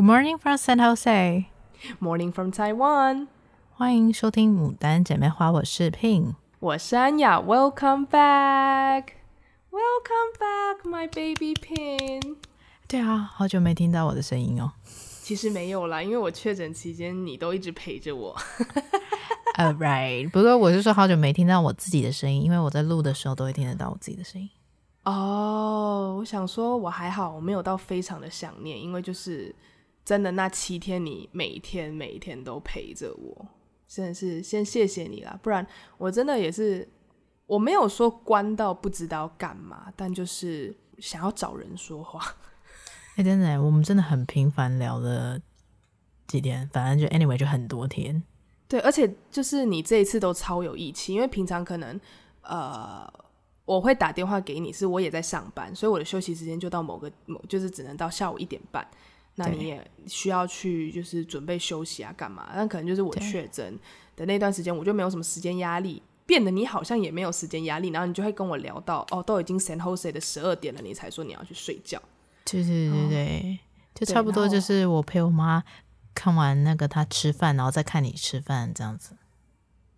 [0.00, 1.50] Good morning from San Jose.
[2.00, 3.26] Morning from Taiwan.
[3.74, 7.38] 欢迎收听《牡丹姐妹花》，我是 Pin，我是安雅。
[7.38, 9.08] Welcome back,
[9.70, 12.36] Welcome back, my baby Pin。
[12.88, 14.72] 对啊，好久没听到我的声音哦。
[14.86, 18.34] 其实没有啦，因为我确诊期间你都一直陪着我。
[19.58, 24.48] All right，不过我是说好久没听到我自己的声音，因为我在录的时候都会听得到我自己的声音。
[25.04, 29.54] 哦，我想说我还好，我没有到非常的想念，因为就是。
[30.04, 33.46] 真的，那七天你每一天每一天都陪着我，
[33.86, 35.64] 真的是先谢谢你啦，不然
[35.98, 36.88] 我真的也是，
[37.46, 42.20] 我没有说关到不知道干嘛，但就是想要找人说话。
[43.14, 45.38] 哎、欸，真的，我们真的很频繁聊了
[46.26, 48.22] 几天，反正就 anyway 就很多天。
[48.66, 52.00] 对，而且就是你这一次都超有义气，因为平常可能
[52.42, 53.12] 呃
[53.64, 58.86] 我会打电话给你，是我也在上班，所以我的休息时间就到某个某，就是只能到下午一点半。
[59.40, 62.50] 那你也需要去，就是准备休息啊，干嘛？
[62.54, 63.78] 那可能就是我确诊
[64.14, 72.00] 的那段时间，我就没有什么时间压力，变得你好像也没有时间压力，然后你就会跟我聊到，哦，都已经 San Jose 的十二点了，你才说你要去睡觉。
[72.44, 73.58] 对对对对，
[73.94, 75.62] 就差不多就是我陪我妈
[76.14, 79.16] 看完那个她吃饭，然后再看你吃饭这样子。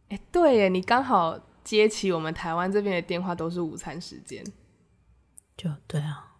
[0.08, 4.44] 哎，对耶，你刚好接起我们台湾这边的电话，都是午餐时间。
[5.56, 6.31] 就对啊。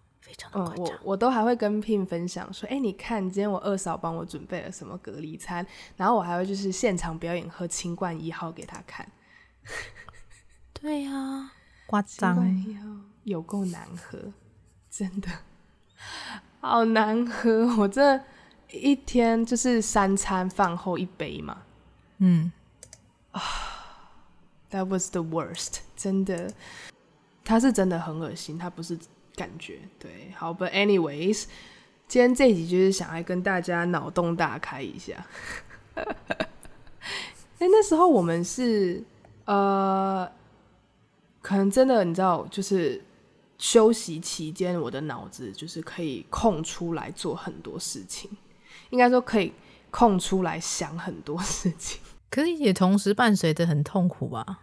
[0.53, 9.07] 嗯，我我都还会跟 Pin 分享说，哎、欸，你看今天我二嫂帮我准备了什么隔离餐，然后我还会就是现场表演喝清冠一号给他看。
[10.73, 11.53] 对呀、啊，
[11.87, 12.45] 夸张，
[13.23, 14.33] 有够难喝，
[14.89, 15.29] 真的
[16.59, 17.67] 好难喝。
[17.77, 18.19] 我这
[18.71, 21.63] 一天就是三餐饭后一杯嘛，
[22.17, 22.51] 嗯
[23.31, 23.41] 啊
[24.71, 26.51] ，That was the worst，真的，
[27.45, 28.97] 他是真的很恶心，他不是。
[29.35, 31.45] 感觉对，好，But anyways，
[32.07, 35.25] 今天这一集就是想来跟大家脑洞大开一下。
[35.95, 36.05] 哎、
[37.59, 39.03] 欸，那时候我们是
[39.45, 40.29] 呃，
[41.41, 43.03] 可能真的你知道，就是
[43.57, 48.29] 休息期间，我的脑子就是可以空出来做很多事情，
[48.89, 49.53] 应该说可以
[49.89, 54.59] 空出来想很多事情，可是也同时伴随着很痛苦吧，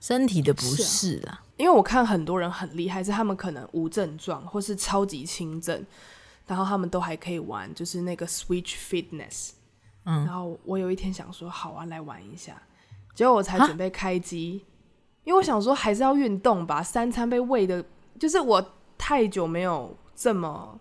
[0.00, 1.42] 身体的不适啦。
[1.62, 5.86] 因为我看很多人很厉害，是他们可能无症状或是超级轻症，
[6.44, 9.50] 然后他们都还可以玩，就是那个 Switch Fitness。
[10.04, 12.60] 嗯，然后我有一天想说，好啊，来玩一下，
[13.14, 14.64] 结果我才准备开机，
[15.22, 16.82] 因为我想说还是要运动吧。
[16.82, 17.84] 三餐被喂的，
[18.18, 20.76] 就是我太久没有这么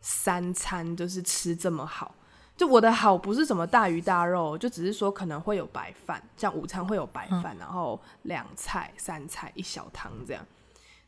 [0.00, 2.15] 三餐就是吃这么好。
[2.56, 10.42] 就我的好不是什么大鱼大肉，就只是说可能会有白饭，像午餐会有白饭，嗯、然后两菜、三菜一小汤这样。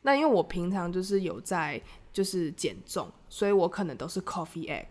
[0.03, 1.81] 那因为我平常就是有在
[2.13, 4.85] 就是减重，所以我可能都是 coffee egg，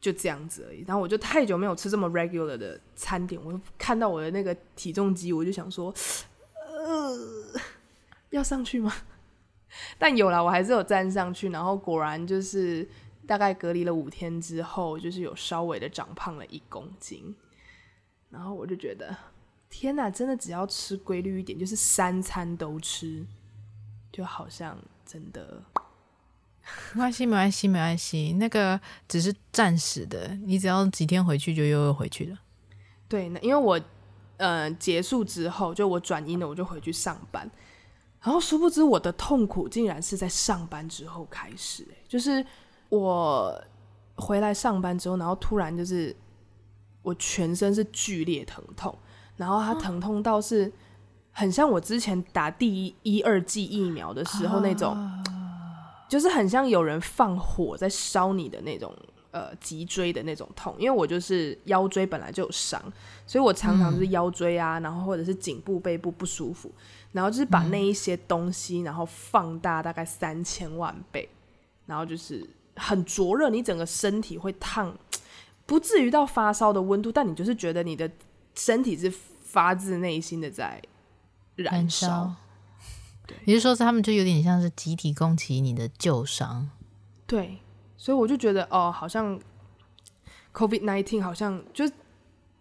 [0.00, 0.82] 就这样子而已。
[0.88, 5.94] 然后我就太久没有吃这么 regular 的餐点，我就看到我的那个体重机，我就想说，
[6.64, 7.16] 呃，
[8.30, 8.92] 要上去吗？
[9.98, 12.88] 但有啦，我还是有站上去，然后果然就是。
[13.26, 17.34] 大概隔离了五天之后，就是有稍微的长胖了一公斤，
[18.30, 19.16] 然后我就觉得，
[19.68, 23.26] 天哪，真的只要吃规律一点，就是三餐都吃，
[24.12, 25.62] 就好像真的
[26.92, 32.38] 没关系，没关系，没关系，那个只是暂时的，你只要几天回去就又又回去了。
[33.08, 33.80] 对，那因为我
[34.36, 37.50] 呃结束之后，就我转阴了，我就回去上班，
[38.20, 42.46] 然后殊不知我的痛苦竟然是在上班之后开始，欸，就是。
[42.96, 43.64] 我
[44.16, 46.14] 回来上班之后，然后突然就是
[47.02, 48.96] 我全身是剧烈疼痛，
[49.36, 50.72] 然后它疼痛到是
[51.32, 54.96] 很像我之前打第一一二剂疫苗的时候那种，
[56.08, 58.94] 就是很像有人放火在烧你的那种
[59.30, 60.74] 呃脊椎的那种痛。
[60.78, 62.80] 因为我就是腰椎本来就有伤，
[63.26, 66.72] 所以我常常就是腰椎啊，然后或者是颈部背部不舒服，
[67.12, 71.28] 然后就是把那一些东西然后放大大概三千万倍，
[71.84, 72.48] 然后就是。
[72.76, 74.96] 很灼热，你整个身体会烫，
[75.66, 78.10] 不至于到发烧的温度，但你就是觉得你的
[78.54, 80.80] 身体是发自内心的在
[81.56, 82.34] 燃烧。
[83.26, 86.70] 对，也就是说，是他们就有点像是集体攻击你的旧伤。
[87.26, 87.58] 对，
[87.96, 89.40] 所以我就觉得哦，好像
[90.52, 91.90] COVID-19 好像就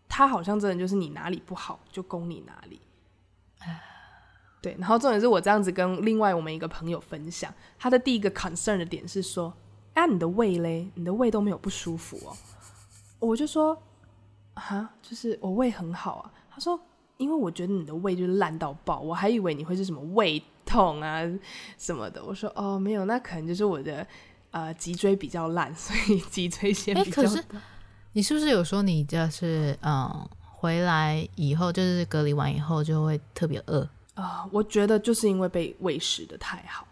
[0.07, 2.79] 他好像真的就是你哪里不好就攻你哪里。
[4.62, 9.53] 对，然后重点是我这样子跟另外我们一个朋友分享，他的第一个 concern 的点是说。
[9.95, 10.88] 啊，你的胃嘞？
[10.94, 12.38] 你的胃都没有不舒服哦？
[13.19, 13.81] 我就说，
[14.53, 16.31] 啊，就是我胃很好啊。
[16.51, 16.80] 他说，
[17.18, 21.21] 因为我觉得你的胃就是烂到爆，我还以为你会是什么胃痛啊
[21.77, 22.24] 什么的。
[22.24, 24.06] 我说，哦，没有，那可能就是我的
[24.51, 27.21] 呃脊椎比较烂，所以 脊椎线比较。
[27.24, 27.44] 哎，可是
[28.13, 33.81] 你是不是有说你就是嗯回来以后就是隔离完以后就会特别饿
[34.15, 34.50] 啊、呃？
[34.51, 36.86] 我觉得就是因为被喂食的太好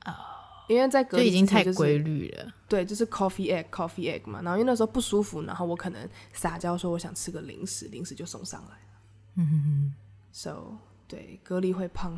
[0.00, 0.12] 啊。
[0.12, 0.31] 呃
[0.72, 4.40] 因为在隔离、就是、已经太规律了，对，就是 coffee egg coffee egg 嘛。
[4.42, 9.00] 然后因为那时候不舒服，然后我可能撒娇说我想吃个零食，零食就送上来了。
[9.36, 9.94] 嗯哼哼。
[10.32, 12.16] So 对，隔离会胖，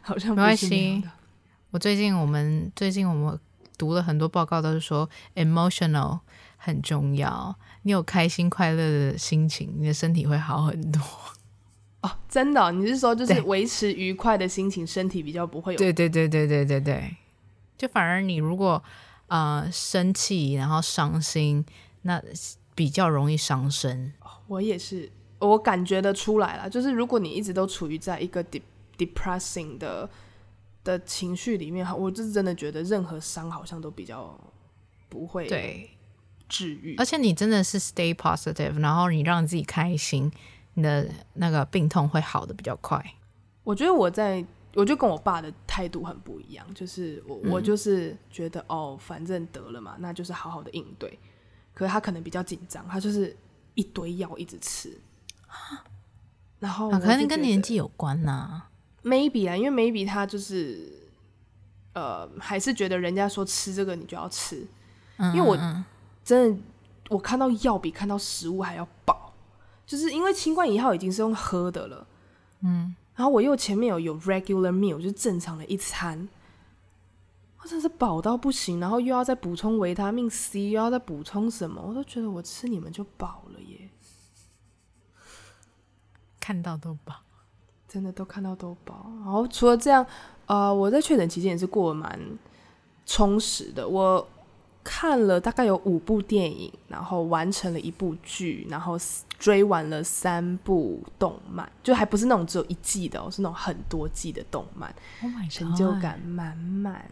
[0.00, 1.04] 好像没关系。
[1.70, 3.38] 我最近我们最近我们
[3.78, 6.18] 读了很多报告，都是说 emotional
[6.56, 7.54] 很重要。
[7.82, 11.00] 你有开心快乐的心情，你的身体会好很多。
[12.00, 12.72] 哦，真的、哦？
[12.72, 15.78] 你是说就是维持愉快的心情，身体比较不会有？
[15.78, 17.16] 对对对对对对对。
[17.84, 18.82] 就反而你如果
[19.26, 21.62] 呃生气，然后伤心，
[22.02, 22.22] 那
[22.74, 24.14] 比较容易伤身。
[24.46, 26.70] 我也是，我感觉得出来了。
[26.70, 28.62] 就是如果你一直都处于在一个 de
[28.96, 30.08] depressing 的
[30.82, 34.34] 的情绪里面，我就是真的觉得任何伤好像都比较
[35.10, 35.90] 不会对
[36.48, 36.96] 治愈。
[36.96, 40.32] 而且你真的是 stay positive，然后你让自己开心，
[40.72, 43.14] 你的那个病痛会好的比较快。
[43.62, 44.42] 我觉得我在。
[44.74, 51.16] 我就跟我爸的态度很不一样，就是我、嗯、我就是觉得哦，反正得了嘛，那就是好好的应对。
[51.72, 53.36] 可是他可能比较紧张，他就是
[53.74, 54.96] 一堆药一直吃。
[56.58, 58.70] 然后、啊、可能跟年纪有关呐、啊
[59.04, 60.92] ，maybe 啊，因为 maybe 他就是
[61.92, 64.66] 呃，还是觉得人家说吃这个你就要吃，
[65.18, 65.56] 因为我
[66.24, 66.60] 真的
[67.10, 69.32] 我看到药比看到食物还要饱，
[69.86, 72.06] 就是因为清冠一号已经是用喝的了，
[72.62, 72.96] 嗯。
[73.14, 76.28] 然后我又前面有有 regular meal，就是正常的一餐，
[77.60, 78.80] 我真是饱到不行。
[78.80, 83.88] 然后又要再补充维他命 C，又要再补充什么，我都觉得我吃你们就饱了耶。
[86.40, 87.14] 看到都饱，
[87.86, 89.10] 真的都看到都饱。
[89.20, 90.04] 然后除了这样，
[90.46, 92.20] 呃，我在确诊期间也是过得蛮
[93.06, 93.88] 充实的。
[93.88, 94.28] 我。
[94.84, 98.96] 看了大概有五部电影，然后完成了一部剧，然后
[99.38, 107.10] 追完了三部动漫，就还不是那种只有一季的哦，是那种很多季的动漫，oh 成就感满满。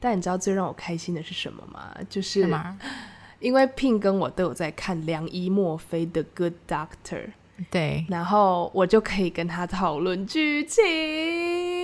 [0.00, 1.94] 但你知道最让我开心的是什么吗？
[2.08, 2.48] 就是
[3.40, 7.32] 因为 Pin 跟我都有在看梁一墨菲的 Good Doctor。
[7.70, 10.82] 对，然后我就可以跟他讨论剧情。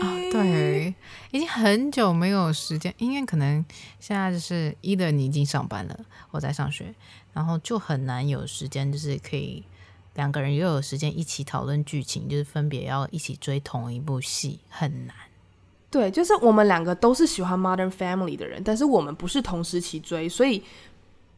[0.02, 0.94] 啊，对，
[1.30, 3.64] 已经很久没有时间，因为可能
[4.00, 5.98] 现在就是一的你已经上班了，
[6.30, 6.94] 我在上学，
[7.32, 9.62] 然后就很难有时间，就是可以
[10.14, 15.14] 两个人又有时间一起讨论剧情，就是分别要一起追同一部戏，很难。
[15.90, 20.62] 对，就是我们两个都是喜欢 Modern Family 的人，但是我们不是同时期追，所以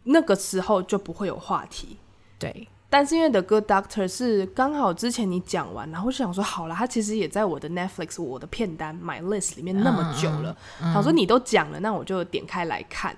[0.04, 1.96] 那个时候就不会有话题。
[2.38, 2.68] 对。
[2.94, 13.16] 但是因为 The Good Doctor 是刚好之前你讲完，然后就想说好了，他其实也在我的 Netflix 我的片单 My List 里面那么久了，嗯嗯、好说你都讲了，那我就点开来看，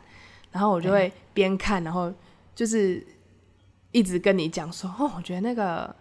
[0.50, 2.10] 然后我就会边看，然后
[2.54, 3.06] 就是
[3.92, 5.94] 一直跟你讲说，哦，我觉得那个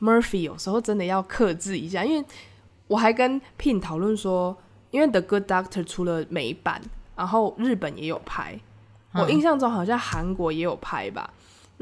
[0.00, 2.26] Murphy 有时候真的要克制一下，因为
[2.86, 4.56] 我还跟 Pin 讨论说，
[4.92, 6.80] 因为 The Good Doctor 除了美版，
[7.14, 8.58] 然后日本也有拍，
[9.12, 11.30] 我印象中好像韩国也有拍吧。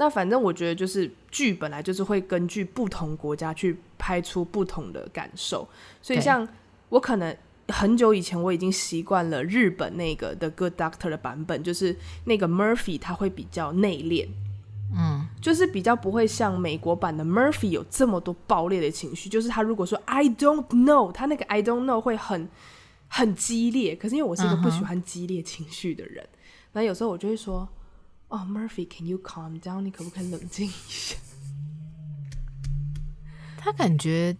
[0.00, 5.68] 那反正我觉得就是剧本来就是会根据不同国家去拍出不同的感受，
[6.00, 6.46] 所以像
[6.88, 7.36] 我可能
[7.66, 11.96] 很久以前我已经习惯了日本那个 The Good Doctor 的版本，就是
[12.26, 14.28] 那个 Murphy 他会比较内敛，
[14.96, 22.48] 嗯，就是比较不会像美国版的 Murphy 有这么多爆裂的情绪，就是他如果说 I don't know，他那个 I don't know 会很
[23.08, 26.24] 很激烈，可是因为我是一个不喜欢激烈情绪的人，
[26.74, 26.84] 那、uh-huh.
[26.84, 27.68] 有时候我就会说。
[28.28, 29.80] 哦、oh，Murphy，Can you calm down？
[29.80, 31.16] 你可不可以冷静一下？
[33.56, 34.36] 他感觉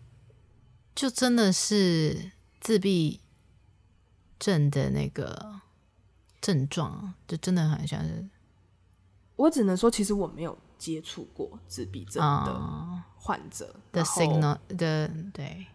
[0.95, 3.21] 就真的是自闭
[4.39, 5.61] 症的那个
[6.41, 8.29] 症状，就真的很像是。
[9.37, 15.67] 我只能说，其实我没有接触过自闭症的患者的 signal 的对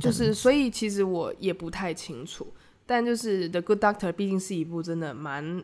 [0.00, 2.52] 就是所以其实我也不太清楚。
[2.86, 5.62] 但就是 The Good Doctor 毕竟是一部真的蛮。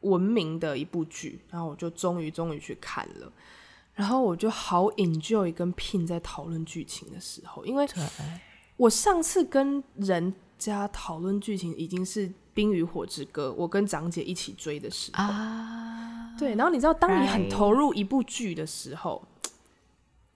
[0.00, 3.32] 文明的一部剧，然后我就终于终于去看了，
[3.94, 7.84] 然后我就好 enjoy 跟 Pin 在讨论剧情的时候，因为
[8.76, 15.24] 我上次跟人家讨论剧情已经是《冰与火之歌》，我跟长姐一起追的时候。
[15.24, 19.20] 啊，对，然后你知道，当你很投入一部剧的时候，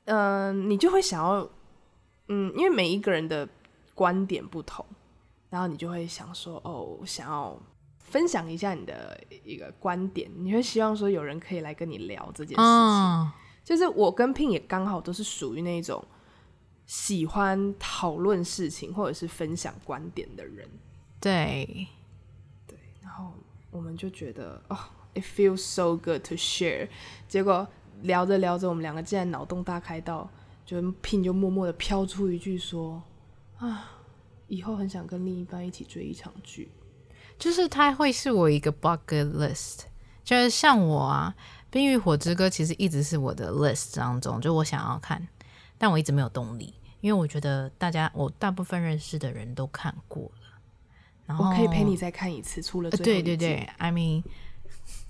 [0.06, 1.48] 嗯、呃，你就会想要，
[2.28, 3.48] 嗯，因为每一个人的
[3.94, 4.84] 观点不同，
[5.50, 7.56] 然后你就会想说，哦，想要。
[8.12, 12.62] 分享一下你的一个观点，你会希望说有人可以来跟你聊这件事情。
[12.62, 13.28] Oh.
[13.64, 16.04] 就是我跟 Pin 也刚好都是属于那种
[16.84, 20.68] 喜欢讨论事情或者是分享观点的人。
[21.18, 21.88] 对，
[22.66, 22.76] 对。
[23.00, 23.32] 然后
[23.70, 24.76] 我们就觉得哦
[25.14, 26.88] ，it feels so good to share。
[27.26, 27.66] 结果
[28.02, 30.28] 聊着聊着，我们两个竟然脑洞大开到，
[30.66, 33.02] 就 Pin 就默默的飘出一句说
[33.56, 34.02] ：“啊，
[34.48, 36.70] 以后很想跟另一半一起追一场剧。”
[37.42, 39.80] 就是它会是我一个 bucket list，
[40.22, 41.34] 就是像我啊，
[41.72, 45.26] 《冰与火之歌》其实一直是我的 list 当中，就我想要看，
[45.76, 50.60] 但我一直没有动力，因为我觉得大家我大部分认识的人都看过了。
[51.26, 54.22] 然后我可以陪你再看一次，除了对对对，I mean，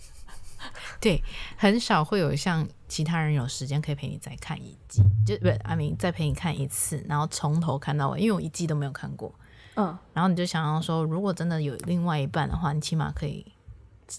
[1.02, 1.22] 对，
[1.58, 9.34] 很少会有像其他人有时间可以陪你再看一季，就不，I mean 再陪你看一次，然后从头看到尾，因为我一季都没有看过。
[9.74, 13.46] 嗯，然后你就想要说，如果真的有另外一半的话，你起码可以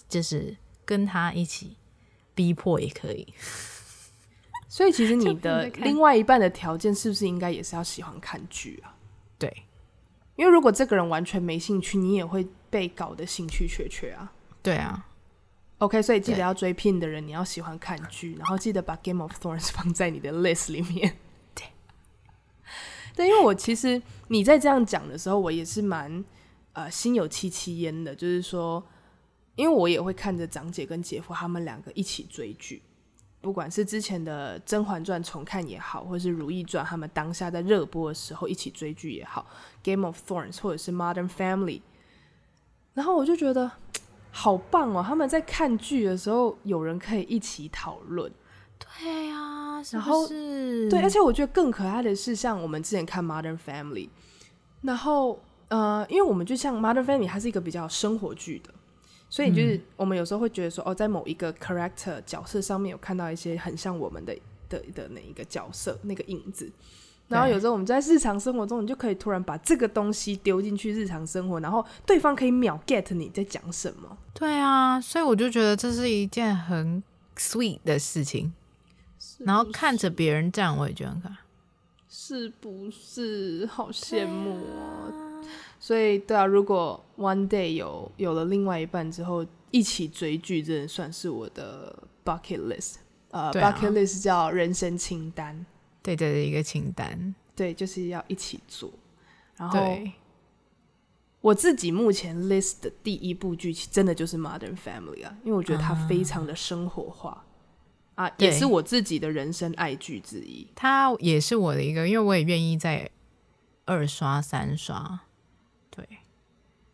[0.08, 1.76] 就是跟他一起
[2.34, 3.32] 逼迫也可以。
[4.68, 8.96] 所以其实你的另外一半的条件是不是应该也是要喜欢看剧啊？
[9.38, 9.62] 对，
[10.34, 14.32] 因为如果这个人完全没兴趣，你也会被搞得兴趣缺缺啊。
[14.62, 15.06] 对啊。
[15.78, 21.16] OK，所以记得要追 Pin 的人，你要喜欢看剧，然后记得把 Game of Thrones 放在你的 list 里面。
[23.14, 26.24] 对，因为我其实你在这样讲的时候，我也是蛮
[26.72, 28.14] 呃心有戚戚焉的。
[28.14, 28.84] 就是说，
[29.54, 32.82] 因为我也会看着长姐跟姐夫他们两个一起追剧，
[33.40, 39.46] 不管是之前的《甄嬛传》重看也好，或是《如懿传》他们当下在热播的时候一起追剧也好，
[39.84, 41.78] 《Game of Thrones》或者是《Modern Family》，
[42.94, 43.70] 然后我就觉得
[44.32, 45.04] 好棒哦！
[45.06, 48.32] 他们在看剧的时候，有人可以一起讨论。
[48.76, 49.53] 对呀、啊，
[49.92, 54.06] 然后是对，而且我觉得更可爱的是，像我们之前看《Modern Family》，
[54.82, 58.70] 然后呃，因为我们就像《Modern Family》，它是一个比较生活剧的，
[59.28, 64.36] 所以就是我们有时候会觉得说，哦，在某一个 character 角色上面有看到一些很像我们的
[64.68, 66.70] 的的哪一个角色那个影子，
[67.28, 74.16] 然后有时候我们在日常生活中，你就可以突然把这个东西丢进去日常生活，然后对方可以秒 get 你在讲什么。
[74.34, 77.02] 对啊，所以我就觉得这是一件很
[77.36, 78.52] sweet 的事情。
[79.44, 81.36] 然后看着别人这样，我也觉得很可爱，
[82.08, 85.12] 是不是好羡慕啊？
[85.78, 92.94] 所以，对啊，如果 one day 有有了另外一半之后，一起追剧，真的算是我的 bucket list。
[93.30, 95.66] 呃、uh, 啊，bucket list 叫人生清单，
[96.02, 98.90] 对对对，一个清单，对，就是要一起做。
[99.56, 99.98] 然后，
[101.40, 107.44] 我自己目前 list 的第一部剧，真的就是 Modern Family 啊，因为我觉得它非常的生活化。
[108.14, 110.66] 啊，也是我自己的人生爱剧之一。
[110.74, 113.10] 它也是我的一个，因为我也愿意在
[113.86, 115.20] 二刷三刷。
[115.90, 116.06] 对，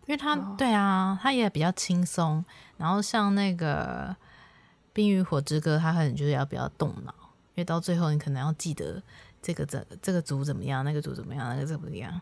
[0.06, 2.42] 因为它、哦、对啊，它也比较轻松。
[2.78, 4.08] 然后像那个
[4.94, 7.14] 《冰与火之歌》，它可能就是要比较动脑，
[7.54, 9.02] 因为到最后你可能要记得
[9.42, 12.18] 这个这这个组怎么样，那个组怎么样，那个怎么样。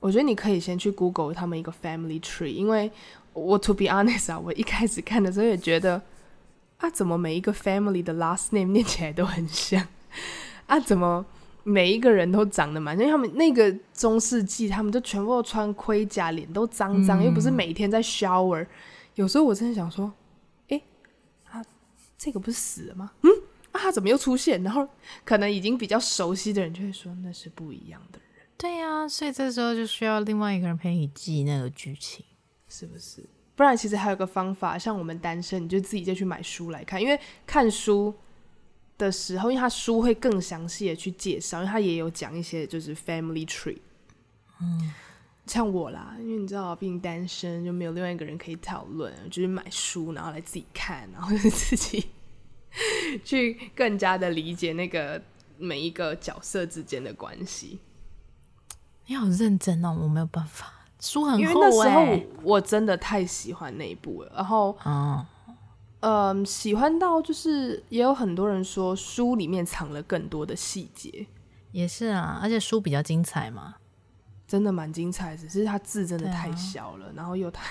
[0.00, 2.90] 我觉得你可以先去 Google 他们一个 Family Tree，因为
[3.34, 6.02] 我 To be honest 啊，我一开始看的时候也觉得。
[6.82, 9.86] 啊，怎么每一个 family 的 last name 念起来都很像？
[10.66, 11.24] 啊，怎么
[11.62, 13.06] 每一个人都长得蛮像？
[13.06, 18.66] 因为他们那个中世纪，他们就全部都穿盔甲，脸都脏脏，嗯，又不是每天在 shower。
[19.14, 20.12] 有时候我真的想说，
[20.70, 20.82] 哎，
[21.50, 21.64] 啊，
[22.18, 23.12] 这个不是死了吗？
[23.22, 23.30] 嗯，
[23.70, 24.60] 啊，他怎么又出现？
[24.64, 24.88] 然后
[25.24, 28.44] 可能已经比较熟悉的人就会说，那是不一样的人。
[28.58, 32.24] 对呀，啊，所以这时候就需要另外一个人陪你记那个剧情，
[32.68, 33.24] 是不是？
[33.54, 37.00] 不然，其实还有个方法，像我们单身，你就自己再去买书来看。
[37.00, 38.14] 因为看书
[38.96, 43.78] 的时候，因为他书会更详细的去介绍，因为他也有讲一些就是 family tree。
[44.60, 44.92] 嗯，
[45.46, 52.06] 像我啦，因为你知道，毕竟单身就没有另外一个人可以讨论，就是买书，然后来自己看，然后自己
[53.22, 55.20] 去更加的理解那个
[55.58, 57.78] 每一个角色之间的关系。
[59.06, 60.81] 你好认真哦，我没有办法。
[61.02, 62.06] 书很厚，欸，因为那时候
[62.44, 65.26] 我真的太喜欢那一部了，然后，嗯，
[65.98, 71.26] 呃，喜欢到就是也有很多人说书里面藏了更多的细节，
[71.72, 73.74] 也是啊，而且书比较精彩嘛，
[74.46, 77.64] 真的蛮精彩，只是它字真的太小了，啊，然后又太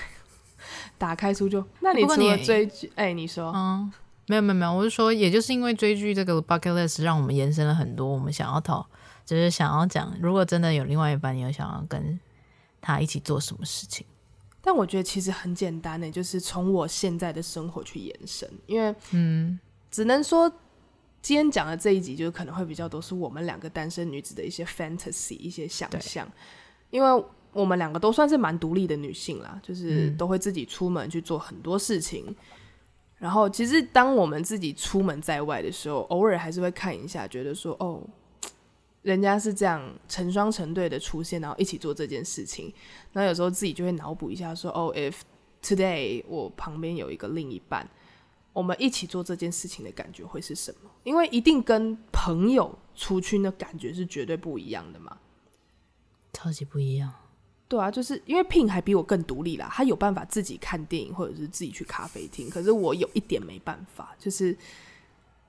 [0.98, 3.90] 打开书就，那你除了追剧，哎，欸，你说，嗯，
[4.26, 8.86] 没有没有没有，我是说，也就是因为追剧这个 bucket list 让我们延伸了很多，我们想要讨，
[9.24, 12.20] 就是想要讲，如果真的有另外一半，你有想要跟。
[12.82, 14.04] 他一起做什么事情？
[14.60, 18.48] 但我觉得其实很简单呢，就是从我现在的生活去延伸。
[18.66, 19.58] 因为，嗯，
[19.90, 20.48] 只能说
[21.22, 26.30] 今天讲的这一集，就是可能会比较多是我们两个单身女子的一些 fantasy、一些想象。
[26.90, 32.24] 因为我们两个都算是蛮独立的女性啦，就是都会自己出门去做很多事情。
[32.28, 32.36] 嗯。
[33.18, 38.02] 然后，其实当我们自己出门在外的时候，偶尔还是会看一下，觉得说，哦。
[39.02, 42.72] 人家是这样成双成对的出现，然后一起做这件事情。
[43.12, 45.14] 然后有时候自己就会脑补一下说，说哦，if
[45.62, 47.88] today 我旁边有一个另一半，
[48.52, 50.90] 我们一起做这件事情的感觉会是什么？
[51.04, 55.18] 因为一定跟朋友出去那感觉是绝对不一样的嘛，
[56.32, 57.12] 超级不一样。
[57.66, 64.54] 对啊，就是因为 Pin 还比我更独立啦，他有办法自己看电影或者是自己去咖啡厅，可是我有一点没办法，就是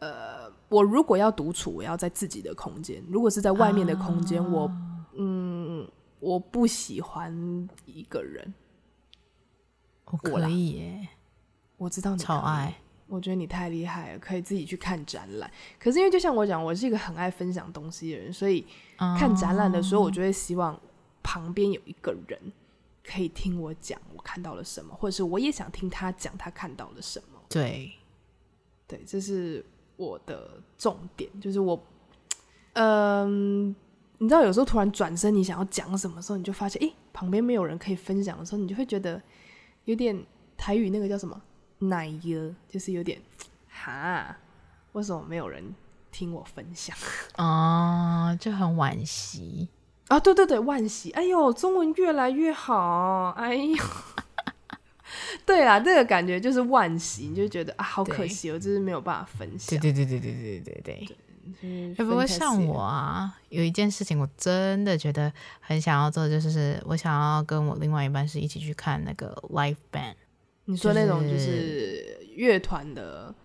[0.04, 4.72] 呃，我如果要独处，我要在自己的空间；如果是在外面的空间，啊、我
[5.16, 5.88] 嗯，
[6.20, 7.32] 我不喜欢
[7.86, 8.54] 一个人。
[10.06, 11.08] 我可以耶，
[11.78, 12.76] 我知道你超爱，
[13.08, 15.52] 我觉得你太厉害了，可以自己去看展览。
[15.80, 18.66] 可是因为就像我讲，我是一个很爱分享东西的人，所以
[18.98, 20.80] 看展览的时候，我就会希望。
[21.26, 22.38] 旁边有一个人
[23.02, 27.40] 可以听我讲我看到了什么，或者是我也想听他讲他看到了什么。
[27.48, 27.94] 对，
[28.86, 29.66] 对，这是
[29.98, 31.82] 我的重点，就是我，
[32.74, 33.76] 嗯，
[34.18, 39.22] 你知道，有时候突然转身，你想要讲什么时候，你就发现，诶，旁边没有人可以分享的时候，你就会觉得
[39.86, 40.26] 有点
[40.58, 41.42] 台语那个叫什么
[41.80, 43.22] 奶油，就是有点
[43.68, 44.36] 哈，
[44.94, 45.74] 为什么没有人
[46.12, 46.96] 听我分享？
[47.38, 49.70] 哦，就很惋惜。
[50.10, 51.12] 啊，对对对，惋惜！
[51.12, 53.84] 哎呦，中文越来越好，哎呦，
[55.46, 59.80] 对啊，这个感觉就是万喜，你就觉得啊，好可惜哦，就是没有办法分享。
[59.80, 61.18] 对对对对对对对对对。
[61.96, 70.16] 不过像我啊，有一件事情我真的觉得很想要做，就是我想要跟我另外一半是一起去看那个 live band。
[70.66, 73.36] 你说那种就是乐团的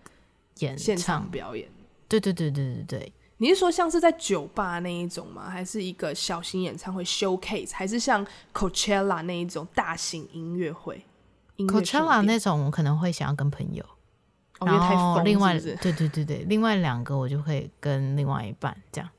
[0.59, 1.67] 演现场表演？
[2.07, 3.13] 对对对对对对。
[3.41, 5.49] 你是说像是在酒吧那一种吗？
[5.49, 7.71] 还是一个小型演唱会 showcase？
[7.73, 11.01] 还是像 Coachella 那一种大型音乐会
[11.67, 13.83] ？Coachella 那种我可能会想要跟朋友，
[14.59, 19.09] 哦、然后另外对对对对，另外两个我就会跟另外一半这样。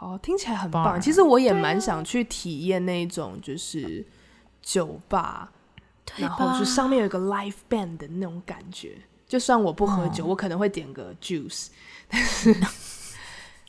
[0.00, 1.00] 哦，听起来很棒。
[1.00, 4.06] 其实我也蛮想去体验那种就是
[4.60, 5.50] 酒吧，
[6.16, 8.98] 然后就上面有一个 live band 的那种感觉。
[9.26, 11.68] 就算我不喝酒，哦、我可能会点个 juice，
[12.08, 12.54] 但是。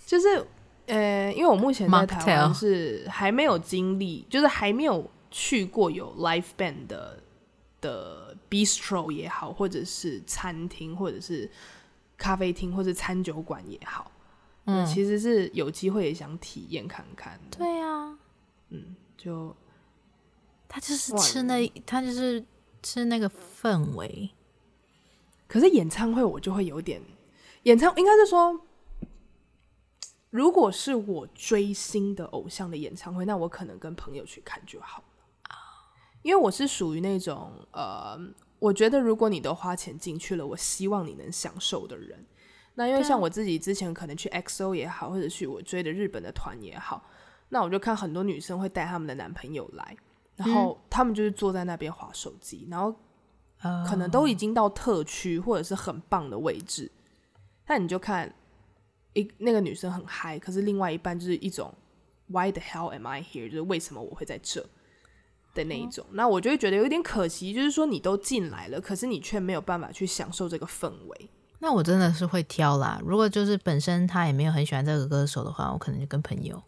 [0.08, 0.42] 就是，
[0.86, 7.22] 呃，因为我目前在台湾是还没有经历，就是还没有去过有 live band 的
[7.88, 11.50] 的 bistro 也好，或者是餐厅，或者是
[12.18, 14.12] 咖啡厅，或者是餐酒馆也好，
[14.66, 17.40] 嗯，其实是有机会也想体验看看。
[17.52, 18.18] 对啊，
[18.70, 19.56] 嗯，就
[20.68, 22.44] 他就是吃那，他就是
[22.84, 24.30] 吃那个氛围。
[25.48, 27.02] 可是演唱会我就会有点，
[27.64, 28.62] 演唱应该是说。
[30.30, 35.06] 如果是我追星的偶像的演唱会，那我可能跟朋友去看就好了。
[36.28, 38.20] 因为我是属于那种呃，
[38.60, 42.26] 我觉得如果你都花钱进去了，我希望你能享受的人。
[42.76, 47.02] 那因为像我自己之前可能去 XO 也好，或者去我追的日本的团也好，
[47.48, 49.96] 那我就看很多女生会带他们的男朋友来，
[50.36, 52.94] 然后他们就是坐在那边划手机，然后
[53.88, 56.92] 可能都已经到特区或者是很棒的位置，
[57.68, 58.34] 那你就看。
[59.14, 61.74] 一那个女生很嗨，可是另外一半就是一种
[62.28, 63.50] Why the hell am I here？
[63.50, 64.64] 就是为什么我会在这
[65.64, 66.06] 的那一种。
[66.06, 71.30] 哦、那我就会觉得有点可惜，就是说你都进来了，可是你却没有办法去享受这个氛围。
[71.60, 73.02] 那我真的是会挑啦。
[73.04, 76.62] 如果就是本身他也没有很喜欢这个歌手的话，我可能就跟朋友。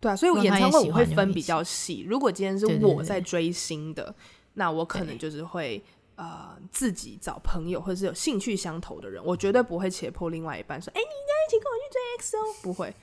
[0.00, 2.04] 对啊，所以我演唱会我会分比较细。
[2.08, 4.16] 如果今天是我在追星的，对对对，
[4.54, 5.82] 那我可能就是会。
[6.14, 12.94] 呃，自己找朋友或者是有兴趣相投的人，我绝对不会胁迫另外一半说：“哎、欸，你要一起跟我去追 XO。”不会。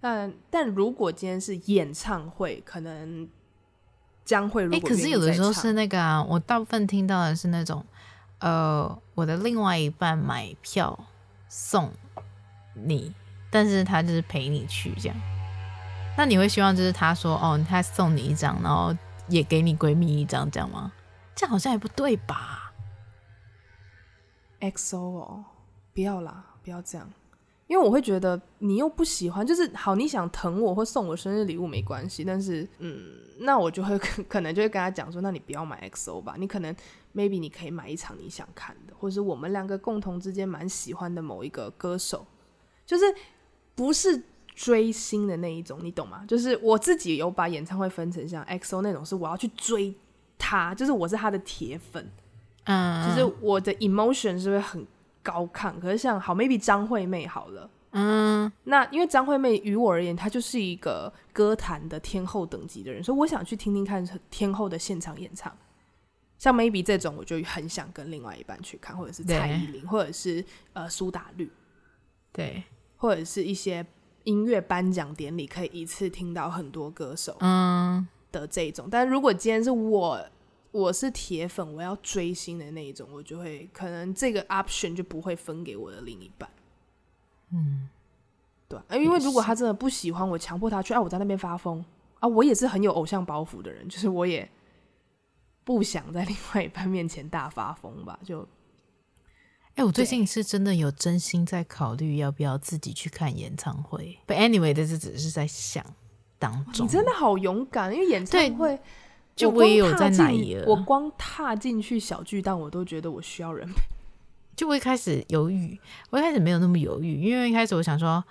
[0.00, 3.28] 但但如果今天是演唱会，可能
[4.32, 4.66] 将会。
[4.80, 7.84] 可是有的时候是那个啊，我大部分听到的是那种，
[8.38, 10.98] 呃，我的另外一半买票
[11.48, 11.92] 送
[12.72, 13.14] 你，
[13.50, 15.16] 但是他就是陪你去这样。
[16.16, 18.96] 那你会希望就是他说：“哦，他送你一张，然后
[19.28, 20.90] 也给你闺蜜一张，这样吗？”
[21.36, 22.72] 这样好像也不对吧
[24.60, 25.44] ？XO 哦，
[25.94, 27.10] 不要啦，不要这样，
[27.66, 33.00] 因为我会觉得你又不喜欢，就是好，你想疼我或送我生日礼物没关系，但是嗯，
[33.38, 33.98] 那我就会
[34.28, 36.74] 可能就会跟他讲说，那你不要买 XO 吧，你可能
[37.14, 42.26] maybe 你可以买一场你想看的，或者是我们两个共同之间蛮喜欢的某一个歌手，
[42.84, 43.04] 就是
[43.74, 44.22] 不是
[44.54, 46.24] 追星的那一种，你懂吗？
[46.26, 49.94] 就是我自己有把演唱会分成像 XO 那种，是我要去追。
[50.44, 52.10] 他就是我是他的铁粉，
[52.64, 54.84] 嗯，就是我的 emotion 是会很
[55.22, 55.78] 高亢。
[55.78, 65.56] 可是像好 maybe 张惠妹好了，嗯，那因为张惠妹于我而言，她就是一个歌坛的天后等级的人，所以我想去听听看天后的现场演唱。
[66.38, 71.50] 像 maybe 这种，我就很想跟另外一半去看，或者是蔡依林，或者是呃苏打绿，
[72.32, 72.62] 对，
[72.96, 73.86] 或者是一些
[74.24, 78.06] 音乐颁奖典礼，可以一次听到很多歌手，嗯。
[78.32, 80.18] 的这种，但如果今天是我
[80.72, 86.50] 我是铁粉，我要追星的那一种，我就会可能这个 option 就不会分给我的另一半。
[87.50, 87.88] 嗯，
[88.68, 91.84] 对，因为如果他真的不喜欢我，强迫他去，啊，我在那边发疯
[92.18, 94.50] 啊，我也是很有偶像包袱的人，就是我也
[95.62, 98.48] 不想在另外一半面前大发疯吧，就。
[99.74, 104.18] 哎、欸，我最近是真的有真心在考虑要不要自己去看演唱会。
[104.26, 105.82] But anyway，这是只是在想
[106.38, 106.84] 当中。
[106.84, 108.78] 你真的好勇敢，因为演唱会，
[109.34, 113.80] 就我也有在哪一我光踏进去小巨蛋，我都觉得我需要人陪。
[114.54, 118.22] 就我一开始犹豫，我一开始没有那么犹豫，因为一开始我想说，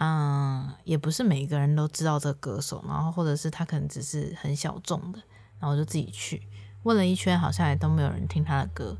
[0.00, 5.18] 嗯，也不是每个人都知道这个歌手，然后或者是他可能只是很小众的，
[5.60, 6.42] 然后我就自己去
[6.84, 8.96] 问了一圈，好像也都没有人听他的歌，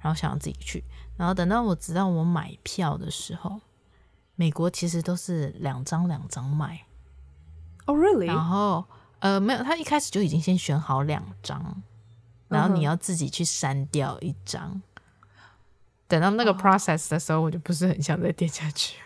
[0.00, 0.82] 然后想要自己去。
[1.16, 3.60] 然后等到我知道我买票的时候，
[4.34, 6.84] 美国其实都是两张两张卖。
[7.86, 8.26] 哦，really？
[8.26, 8.84] 然后
[9.20, 11.82] 呃，没有，他一开始就已经先选好两张，
[12.48, 14.74] 然后你要自己去删掉一张。
[14.74, 14.80] Uh.
[16.08, 18.96] 等到那个 process 的时候，我就不是很想再点下去。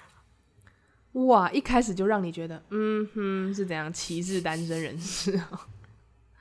[1.13, 5.41] 哇，一开始就让你觉得，嗯哼，是怎样歧视单身人士？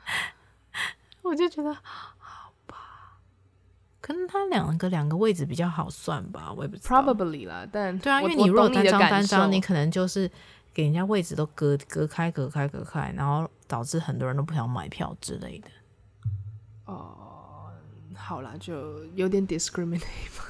[1.24, 3.18] 我就觉得好吧。
[4.00, 7.02] 可能他两个两个位置比较好算吧，我也不知道。
[7.02, 10.30] Probably 啦，但对啊，因为你如果单张单张，你可能就是
[10.74, 15.70] 给人家位置都隔隔开、隔开、隔开，然后导致很多人都不想买票之类的。
[16.84, 17.72] 哦，
[18.14, 20.02] 好啦，就有点 discriminate
[20.38, 20.44] 嘛，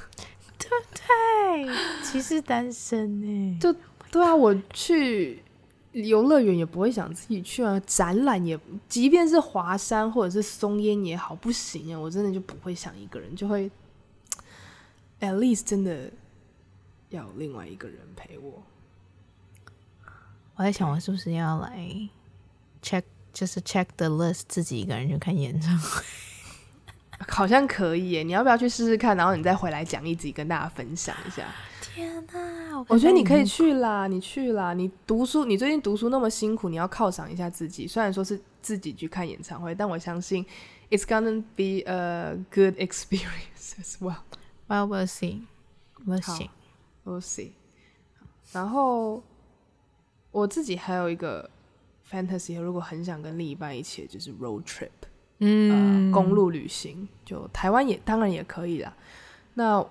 [0.57, 2.03] 对不对？
[2.03, 3.57] 歧视单身呢？
[3.61, 3.71] 就
[4.11, 5.43] 对啊，我去。
[5.93, 8.57] 游乐园也不会想自己去啊，展览也，
[8.87, 13.69] 即便是华山或者是松烟也好，不行啊，我真的就不会想一个人，就会
[15.19, 16.09] ，at least 真的
[17.09, 18.63] 要另外一个人陪我。
[20.55, 21.85] 我在想，我是不是要来
[22.81, 26.03] check，就是 check the list，自己一个人去看演唱会，
[27.27, 28.23] 好像可以耶。
[28.23, 29.15] 你要不要去试试看？
[29.15, 31.45] 然后你再回来讲一集，跟大家分享一下。
[31.81, 32.77] 天哪！
[32.79, 34.73] 我，我觉得你可以去啦，你去啦。
[34.73, 37.85] 你读书，你最近读书那么辛苦，你要犒赏一下自己。
[37.85, 40.45] 虽然说是自己去看演唱会，但我相信
[40.89, 44.21] ，it's gonna be a good experience as well.
[44.67, 45.41] Well, we'll see.
[46.05, 46.49] We'll see.
[47.03, 47.51] We'll see.
[48.53, 49.21] 然后
[50.31, 51.49] 我自己还有一个
[52.11, 54.89] fantasy，如果很想跟另一半一起，就是 road trip，
[55.39, 58.93] 嗯、呃，公路旅行，就台湾也当然也可以啦。
[59.53, 59.85] 那，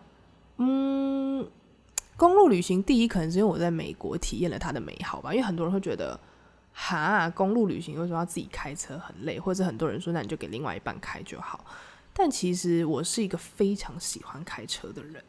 [0.59, 1.49] 嗯。
[2.17, 6.21] 公路旅行，第一可能是因为我在美国体验了它的美好吧，因为很多人会觉得，
[6.71, 11.65] 哈，公路旅行为什么要自己开车很累，或者很多人说那你就给另外一半开就好。
[12.13, 15.25] 但其实我是一个非常喜欢开车的人，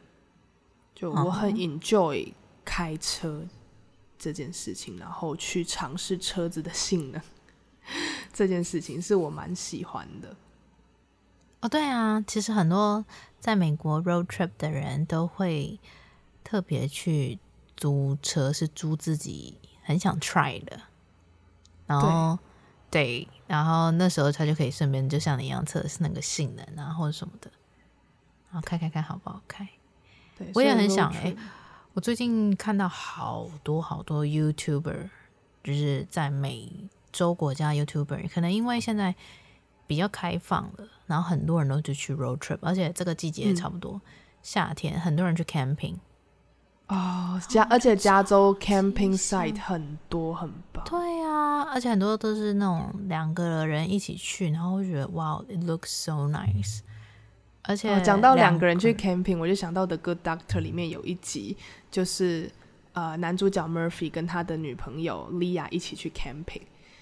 [0.94, 2.34] 就我很 enjoy
[2.66, 3.42] 开车
[4.22, 7.22] 这件事情，然后去尝试车子的性能，
[8.32, 10.36] 这件事情是我蛮喜欢的。
[11.62, 13.04] 哦，对啊，其实很多
[13.40, 15.80] 在美国 road trip 的人都会。
[16.44, 17.38] 特别去
[17.78, 20.82] 租车是租自己很想 try 的，
[21.86, 22.38] 然后
[22.90, 27.50] 对，对，然后那时候他就可以顺便就像你一样测试那个性能啊或者什么的，
[28.52, 29.70] 然后开开看好不好开。
[30.36, 31.38] 对，我也很想哎、欸，
[31.94, 35.10] 我最近看到好多好多 YouTuber，
[35.62, 36.72] 就是在美
[37.12, 39.14] 洲国家 YouTuber，可能因为现在
[39.88, 44.02] 比较开放了，然后很多人都就去 road trip，而且这个季节也差不多、嗯、
[44.42, 45.96] 夏天，很多人去 camping。
[46.88, 50.86] 哦，加而且加州 camping site 很多，很棒。
[50.86, 56.80] 对啊，而且很多都是那种两个人一起去，然后我觉得哇，it looks so nice。
[57.63, 61.56] 而且讲到两个人去 camping，我就想到 The Good Doctor 里面有一集，
[61.89, 62.50] 就是
[62.93, 66.62] 呃男主角 Murphy 跟他的女朋友 Leah 一起去 camping，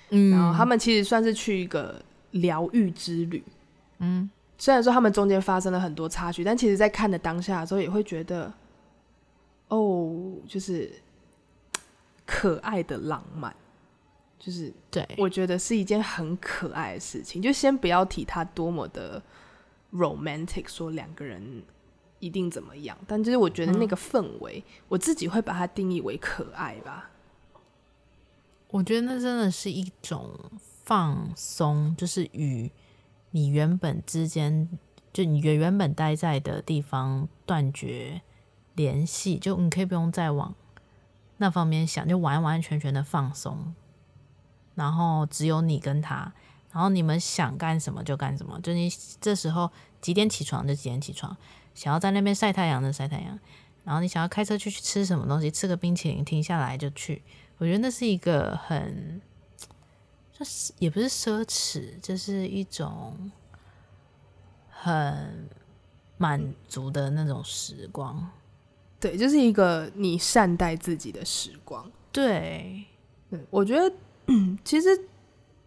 [0.10, 3.44] 嗯，然后他们其实算是去一个疗愈之旅，
[4.00, 8.54] 嗯，虽然说他们中间发生了很多插曲，但其实在看的当下的时候也会觉得。
[9.72, 10.92] 哦、oh，就是
[12.26, 13.56] 可爱的浪漫，
[14.40, 17.40] 就是对，我觉得是一件很可爱的事情。
[17.40, 19.22] 就先不要提他多么的
[19.94, 21.64] romantic，说两个人
[22.20, 27.10] 一定怎么样，但就是我觉得那个氛围、嗯，我自己会把它定义为可爱吧。
[28.72, 30.32] 我觉得那真的是一种
[30.84, 32.70] 放松，就是与
[33.32, 34.70] 你原本之间，
[35.12, 38.22] 就你原原本待在的地方断绝
[38.76, 40.54] 联系，就你可以不用再往
[41.38, 43.74] 那方面想，就完完全全的放松，
[44.76, 46.32] 然后只有你跟他，
[46.72, 49.70] 然后你们想干什么就干什么，就你这时候
[50.02, 51.36] 几点起床就几点起床，
[51.74, 53.40] 想要在那边晒太阳就晒太阳，
[53.84, 57.22] 然后你想要开车去吃什么东西，吃个冰淇淋停下来就去，
[57.58, 59.22] 我觉得那是一个很，
[60.32, 63.32] 就是也不是奢侈，就是一种
[64.70, 65.50] 很
[66.18, 68.30] 满足的那种时光。
[69.00, 71.90] 对，就是一个你善待自己的时光。
[72.12, 72.84] 对，
[73.30, 73.96] 对，我觉得
[74.64, 74.90] 其实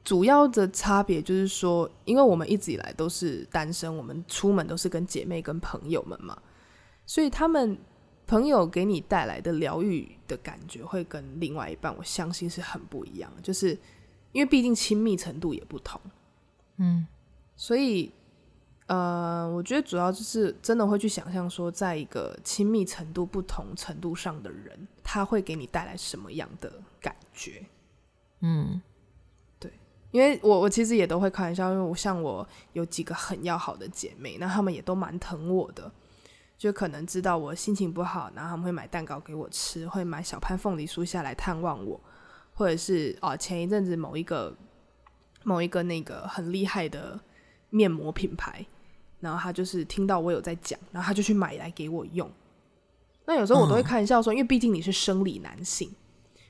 [0.04, 6.36] 主要的差别就是说，因为我们一直以来都是单身，我们出门都是跟姐妹、跟朋友们嘛，
[7.06, 7.78] 所以他们
[8.26, 13.42] 朋友给你带来的疗愈的感觉，会跟另外一半，我相信是很不一样的。
[13.42, 13.78] 就是
[14.32, 16.00] 因为毕竟亲密程度也不同，
[16.78, 17.06] 嗯，
[17.56, 18.12] 所以。
[18.88, 27.64] 呃，我觉得主要就是真的会去想象说，在一个亲密程度不同程度上的人，他会给你带来什么样的感觉？
[28.40, 28.91] 嗯，对，
[30.12, 35.90] 因为我我其实也都会开玩笑，因为我像我有几个很要好的姐妹，那她们也都蛮疼我的，
[36.56, 42.00] 就可能知道我心情不好，然后他们会买蛋糕给我吃，会买小潘凤梨酥下来探望我，
[42.54, 44.56] 或者是哦，前一阵子某一个
[45.42, 47.18] 某一个那个很厉害的
[47.70, 48.64] 面膜品牌。
[49.20, 52.28] 然后他就是听到我有在讲，然后他就去买来给我用。
[53.24, 55.88] 那有时候我都会开玩笑说，嗯、因为毕竟你是生理男性，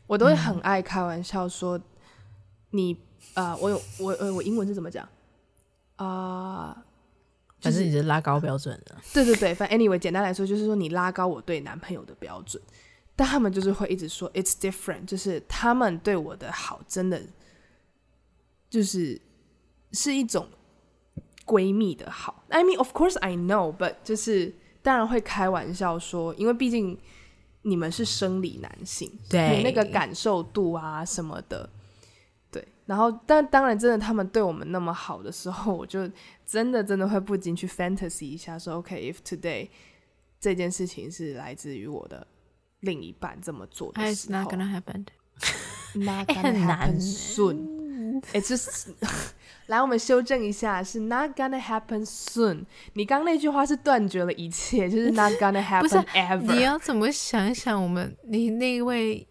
[0.06, 1.78] 我都会很爱开玩笑说，
[2.70, 2.98] 你
[3.34, 5.08] 啊、呃，我有我呃，我英文是怎么讲
[5.96, 6.76] 啊？
[7.60, 8.96] 就、呃、是你是拉高标准的。
[9.12, 12.62] 对对对，反正 anyway，简单来说就是说你拉高我对男朋友的标准，
[13.14, 17.22] 但他们就是会一直说 it's different，就是他们对我的好真的
[18.68, 19.20] 就是
[19.92, 20.46] 是一种。
[21.44, 26.96] 闺蜜的好，I mean of course I know，but 就是当然会开玩笑说，因为毕竟
[27.62, 31.81] 你们是生理男性，对那个感受度啊什么的，对。
[32.86, 36.10] 然后，但当然真的他们对我们那么好的时候，我就
[36.44, 39.68] 真的真的会不禁去 fantasy 一下，说 OK，if today
[40.40, 42.26] 这件事情是来自于我的
[42.80, 45.06] 另一半这么做的时候，It's not gonna happen.
[45.94, 48.22] Not gonna happen soon.
[48.32, 48.90] It's just
[49.66, 52.64] 来，我们修正一下，是 not gonna happen soon。
[52.94, 56.54] 你刚那句话是断绝了一切，就是 not gonna happen ever。
[56.54, 59.26] 你要怎么想想我们你那位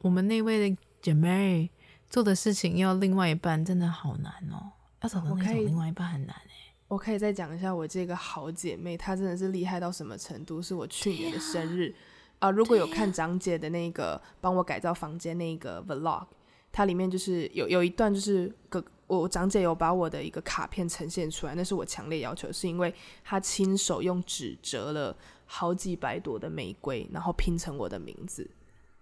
[0.00, 1.70] 我们那位的姐妹
[2.14, 4.70] 做的事情，要另外一半真的好难哦。
[5.02, 6.72] 要找到那种另外一半很难哎。
[6.86, 10.62] 我可以再讲一下我这个好姐妹，她真的是厉害到什么程度？
[10.62, 11.92] 是我去年的生日
[12.38, 12.50] 啊，啊！
[12.52, 16.24] 如果有看长姐的那个帮我改造房间那个 vlog。
[16.70, 28.48] 它里面就是有有一段，就是个我长姐有把我的一个卡片呈现出来，那是我强烈要求，是因为她亲手用纸折了好几百朵的玫瑰，然后拼成我的名字。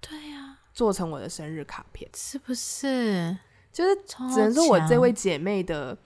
[0.00, 3.36] 对呀、啊，做成我的生日卡片，是不是？
[3.72, 5.96] 就是只能说我这位姐妹的。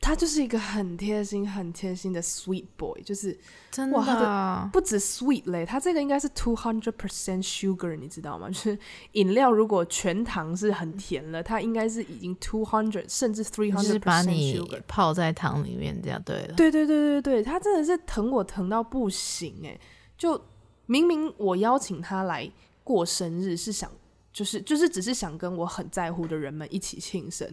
[0.00, 3.36] 她就是一个很贴心、很贴心的 sweet boy，就是
[3.68, 8.48] 真的，的不止 sweet 嘞，他这个应该是 two hundred percent sugar，你知道吗？
[8.48, 8.78] 就是
[9.12, 16.54] 饮料如果全糖是很甜了，它应该是已经 two hundred 甚至 three hundred 把你泡在糖里面这样对了。
[16.54, 19.78] 对对对对对，他真的是疼我疼到不行哎！
[20.16, 20.40] 就
[20.86, 22.48] 明明我邀请他来
[22.88, 23.90] 过生日，是想
[24.32, 27.46] 就是就是只是想跟我很在乎的人们一起庆生，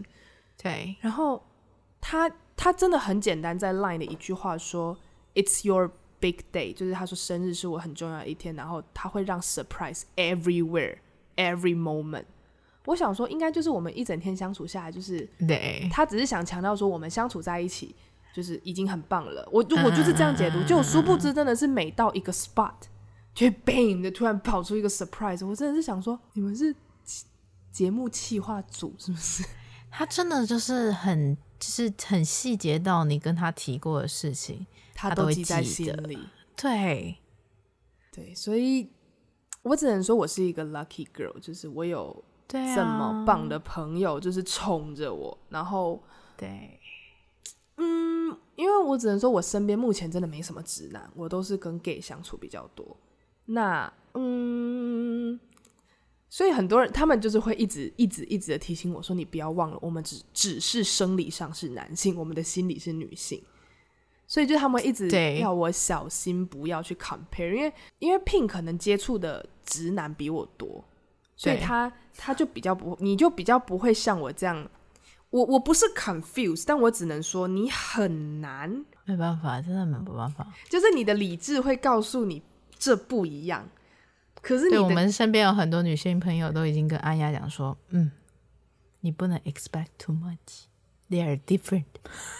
[0.63, 1.43] 对，然后。
[2.07, 4.95] 他他真的很简单，在 Line 的一句话说
[5.33, 10.97] "It's your big day"，就是他说生日是我很重要的一天，然后他会让 surprise everywhere
[11.35, 12.25] every moment。
[12.85, 17.95] 我想说，应该就是我们一整天相处下来，就是对，他只是想强调说我们相处在一起
[18.35, 19.43] 就是已经很棒了。
[19.51, 22.75] 我我就是这样解读，就殊不知真的是每到一个 spot，
[23.35, 25.45] 就 bang 的突然跑出一个 surprise。
[25.45, 26.75] 我真的是想说，你们是
[27.71, 29.43] 节目企划组是不是？
[29.91, 31.37] 他真的就是很。
[31.57, 36.19] 就是很细节到你跟他提过的事情，他都记在心里。
[36.55, 37.17] 对，
[38.11, 38.91] 对，所以
[39.63, 45.35] 我只能说我是一个 lucky girl，就是我有这么棒的朋友，就是宠着我。
[45.47, 46.03] 然后，
[46.35, 46.77] 对，
[47.77, 52.95] 嗯，因为我只能说我身边目前真的没什么直男，我都是跟 gay 相处比较多。
[53.45, 55.39] 那，嗯。
[56.27, 63.41] 所以很多人，他们就是会一直、一直、一直的提醒我说：“你不要忘了，我们只只是生理上是男性，我们的心理是女性。”
[64.27, 65.07] 所以就他们一直
[65.39, 70.83] 要我小心，不要去 compare，因为因为 Pink 可能接触的直男比我多，
[71.37, 74.69] 所以他他就比较不，你就比较不会像我这样。
[75.29, 80.45] 我我不是 confused，但我只能说你很难，没办法，真的没办法。
[80.69, 82.41] 就是你的理智会告诉你
[82.77, 83.67] 这不一样。
[84.41, 88.11] 可是你，我们身边有很多女性朋友都已经跟阿雅讲说，嗯，
[89.01, 91.85] 你不能 expect too much，they are different。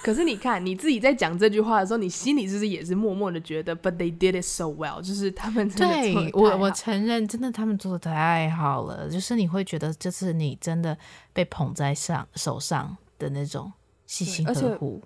[0.04, 10.96] 可是你看你自己在讲这句话的时候，你心里是不是也是默默的觉得，but they did it so well，就是他们真的对我我承认，真的他们做的太好了，就是你会觉得这次你真的
[11.34, 13.74] 被捧在上手上的那种
[14.06, 15.02] 细心呵护。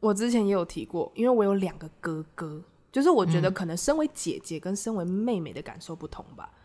[0.00, 2.60] 我之前也有提过，因为我有两个哥哥，
[2.92, 6.50] 就是我觉得可能身为姐姐跟身为妹妹的感受不同吧。
[6.52, 6.58] 嗯、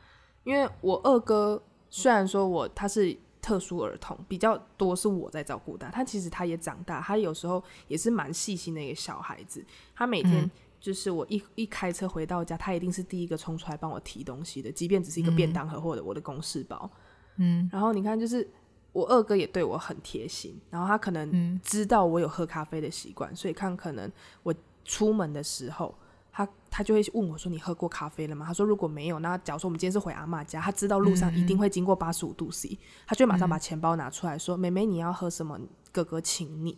[0.43, 9.63] 因为我二哥虽然说我他是特殊儿童，比较多是我在照顾他，他其实他也长大，他有时候也是蛮细心的一个小孩子。
[9.95, 16.89] 他每天就是我一一开车回到家，他一定是第一个冲出来帮我提东西的，即便只是一个便当盒或者我的公事包。
[17.37, 18.47] 嗯，然后你看就是。
[18.95, 24.09] 我二哥也对我很贴心，然后他可能知道我有喝咖啡的习惯，嗯、所以看可能
[24.41, 25.93] 我出门的时候，
[26.35, 35.57] 他他就会问我说：“你喝过咖啡了吗？”他说：“如果没有，那假如说我们今天是回阿嬷家，他知道路上一定会经过八十五度 C，嗯、他就马上把钱包拿出来说：‘嗯、妹妹，你要喝什么？
[35.93, 36.77] 哥哥请你。’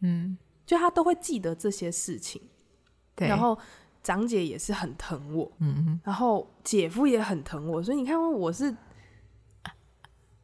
[0.00, 2.40] 嗯，就他都会记得这些事情。
[3.14, 3.58] 对，然后
[4.02, 8.74] 长姐也是很疼我，嗯哼，然后姐夫也很疼我，所以你看我是。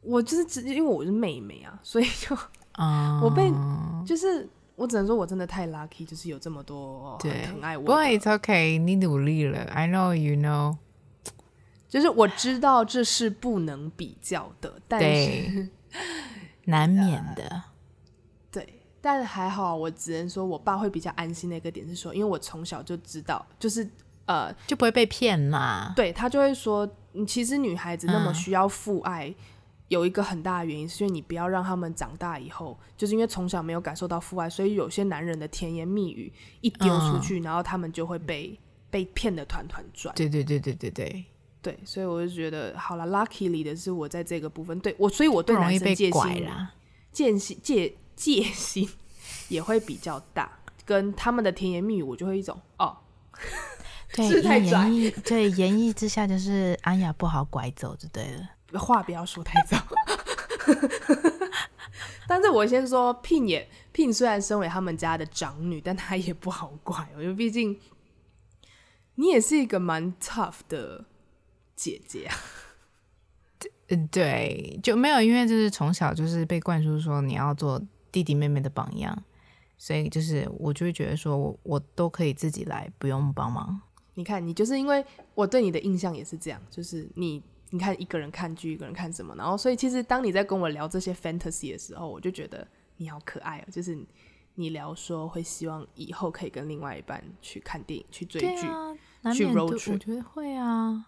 [0.07, 2.35] 我就是直接，因为我是妹妹啊，所以就
[2.73, 3.51] ，uh, 我被
[4.05, 7.83] 就是我只能说我真的太 lucky，就是有这么多很疼爱我。
[7.85, 10.77] 不过 it's okay，你努力了，I know you know，
[11.87, 15.69] 就是我知道这是不能比较的，但是
[16.65, 17.43] 难免的。
[17.43, 17.61] Uh,
[18.51, 23.89] 对，但是还好，我只能说我爸会比较安心的一个点是说，因为我从小就知道，就是
[24.25, 25.93] 呃就不会被骗嘛。
[25.95, 26.85] 对，他就会说，
[27.25, 29.29] 其实女孩子那么需要父爱。
[29.29, 29.35] Uh.
[29.87, 40.13] 有一个很大的原因，是因为你不要让他们长大以后，就是因为从小没有感受到父爱，所以有些男人的甜言蜜语一丢出去，嗯、然后他们就会被被骗的团团转。
[40.15, 41.25] 对对对对对对
[41.61, 46.47] 对，所以我就觉得好了，luckily 的是我在这个部分对我，所以我对男生戒心
[47.11, 48.89] 戒心戒戒心
[49.49, 50.49] 也会比较大，
[50.83, 52.97] 跟他们的甜言蜜语，我就会一种哦，
[54.13, 58.49] 对，是太言意对言意之下就是安雅不好拐走就对了。
[58.79, 59.77] 话不要说太早，
[62.27, 67.79] 但是我先说，Pin 也 Pin 虽然身为他们家的长女，但她也不好怪，因为毕竟
[69.15, 71.05] 你也是一个蛮 tough 的
[71.75, 72.35] 姐姐啊。
[73.89, 77.79] 嗯，对，就没有，因为就是从小就是被灌输说你要做
[78.11, 79.23] 弟弟妹妹的榜样，
[79.77, 83.79] 所以就是我就会觉得说我我都可以自己来，不用帮忙。
[84.15, 87.43] 你看，你就是因为我对你的印象也是这样，就是你。
[87.75, 89.35] 你看一个人看剧，一个人看什么？
[89.35, 93.67] 然后，所以其实当你在跟我聊这些 fantasy 的时候，我就觉得你好可爱哦。
[93.69, 93.99] 就是
[94.53, 98.95] 你聊说会希望以后可以跟另外一半去看电影、去追剧、啊、
[99.33, 99.91] 去 road trip。
[99.91, 101.07] 我觉得会啊。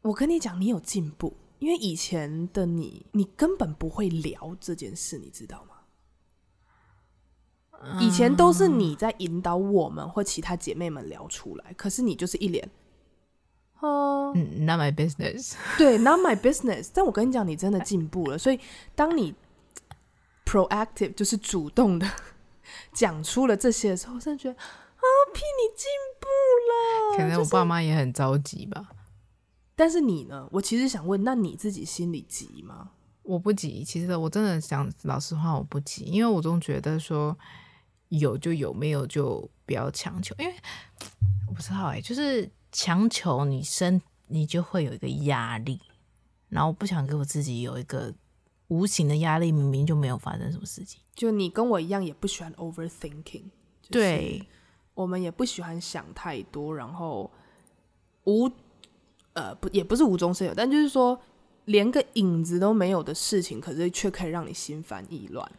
[0.00, 5.74] 我跟你讲，你有进步，因为以前的你，你根本不会聊这件事，你知道吗？
[7.82, 12.66] 嗯、以前都是你在引导我们或其他姐妹们聊出来，可是你就是一脸。
[13.80, 15.52] 哦、uh,，Not my business。
[15.76, 16.88] 对，Not my business。
[16.94, 18.38] 但我跟你讲，你真的进步了。
[18.38, 18.58] 所以，
[18.94, 19.34] 当你
[20.46, 22.10] proactive 就是主动的
[22.94, 25.86] 讲出了这些的时候，我真的觉得啊，P 你进
[26.18, 26.26] 步
[26.68, 27.18] 了。
[27.18, 28.80] 可能我爸妈也很着急吧。
[28.80, 29.00] 就是、
[29.76, 30.48] 但是你呢？
[30.50, 32.92] 我其实想问，那你自己心里急吗？
[33.22, 33.84] 我不急。
[33.84, 37.36] 其实我真的想，老实话，我不急，因为我总觉得说
[38.08, 40.34] 有就有，没有就不要强求。
[40.38, 40.54] 因为
[41.46, 42.50] 我不知道哎、欸，就是。
[42.72, 45.80] 强求你生，你就会有一个压力，
[46.48, 48.14] 然后我不想给我自己有一个
[48.68, 51.00] 无形的压力，明明就没有发生什么事情。
[51.14, 53.44] 就你跟我一样，也不喜欢 overthinking。
[53.88, 54.46] 对，
[54.94, 57.30] 我们也不喜欢想太多，然后
[58.24, 58.50] 无
[59.32, 61.18] 呃不也不是无中生有，但就是说
[61.66, 65.50] 连个影子都没有的事情，可是却可以让你心烦意乱。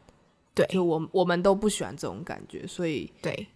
[0.53, 3.47] 对，就我我们都不喜欢这种感觉，所以对，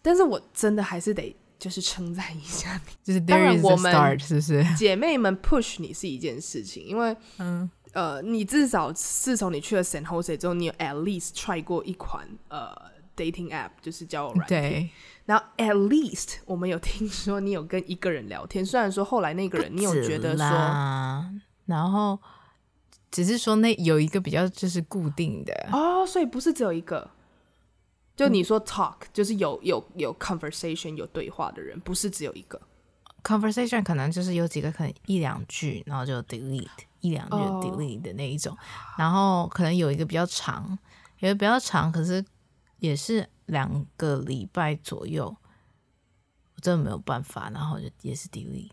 [0.00, 1.34] 但是我真的还是得。
[1.62, 12.74] 就是称赞一下你， 就是当然我们是不是 姐妹们 push 你是一件事情，因为嗯呃，你至少自从你去了 San Jose 之后，你有 at least try 过一款呃
[13.16, 14.60] dating app，就是交友软件。
[14.60, 14.90] 对，
[15.24, 20.44] 然后 at least 我们有听说你有跟一个人聊天，虽然说后来那个人你有觉得说，
[21.66, 22.18] 然后
[23.12, 27.08] 只是说那有一个比较就是固定的哦，所以不是只有一个。
[28.22, 32.60] 就你说 talk，嗯，就是有有有 conversation 有对话的人，不是只有一个
[33.24, 36.68] conversation，可能就是有几个可能一两句，然后就 delete
[37.00, 38.60] 一两句 delete 的那一种，oh.
[39.00, 40.78] 然后可能有一个比较长，
[41.18, 42.24] 有一个比较长，可是
[42.78, 45.26] 也是两个礼拜左右，
[46.54, 48.70] 我真的没有办法，然后就也是 delete。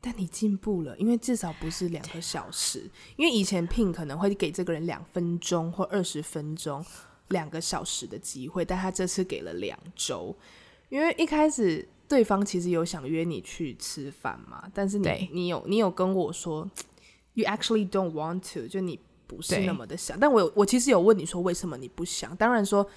[0.00, 6.84] 但你进步了，因为至少不是两个小时，因为以前 ping 可能会给这个人两分钟或二十分钟。
[7.28, 10.34] 两个小时的机会，但他这次给了两周，
[10.88, 16.70] 因为一开始对方其实有想约你去吃饭嘛，但是你你有你有跟我说
[17.34, 22.88] ，you actually don't want to，就你不是那么的想，但我有我其实有问你说为什么你不想，当然说，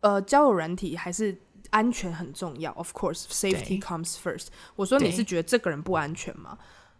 [0.00, 1.36] 呃，交友软体还是
[1.70, 4.46] 安全很重要，of course safety comes first。
[4.74, 6.56] 我说你是觉得这个人不安全吗？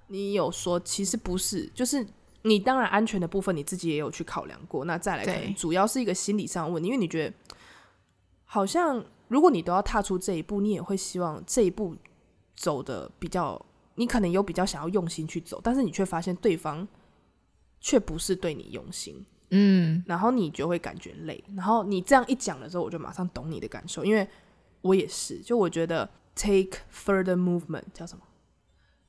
[0.09, 2.07] 你有说其实不是，就是
[2.47, 4.85] 你当然安全的部分你自己也有去考量过。
[4.85, 7.35] 那再来，可能主要是一个心理上的问题，因为你觉得
[8.45, 11.97] 好像如果你都要踏出这一步，你也会希望这一步
[12.55, 13.61] 走的比较，
[13.97, 16.87] 你可能有比较想要用心去走，但是你却发现对方
[17.81, 21.43] 却不是对你用心，嗯，然后你就会感觉累。
[21.57, 24.29] 然后你这样一讲的时候，我就马上懂你的感受，因为
[24.83, 28.23] 我也是，就我觉得 take further movement 叫什么，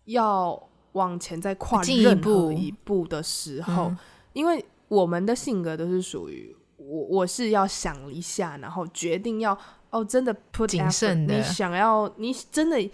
[0.06, 0.70] 要。
[0.94, 3.98] 往前再跨任何一步的时候，嗯、
[4.34, 9.58] 因为我们的性格都是属于我，我是要想一下，然后决定要
[9.90, 12.90] 哦，真的 put effort，你想要，你真的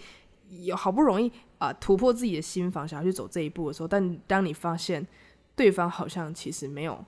[0.48, 1.28] 有好不容易
[1.58, 5.06] 啊、呃、突破自己的心房，想要去走这一步的时候，但当你发现
[5.56, 7.04] 对方好像其实没有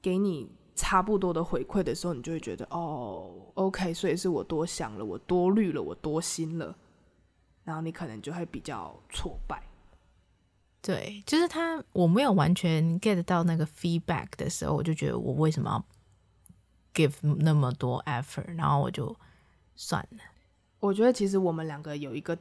[0.00, 6.74] 给你差不多的回馈的时候，你就会觉得哦，OK，所以是我多想了，我多虑了，我多心了，
[7.64, 9.62] 然后你可能就会比较挫败。
[10.82, 15.84] 对，就是他，我没有完全 get 到那个 feedback 的时候，我就觉得我为什么要
[16.94, 19.14] give 那么多 effort，然后我就
[19.76, 20.18] 算了。
[20.78, 22.36] 我觉得其实我们两个有一个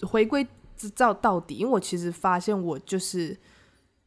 [0.00, 0.46] 回归
[0.94, 3.38] 照到底，因为我其实发现我就是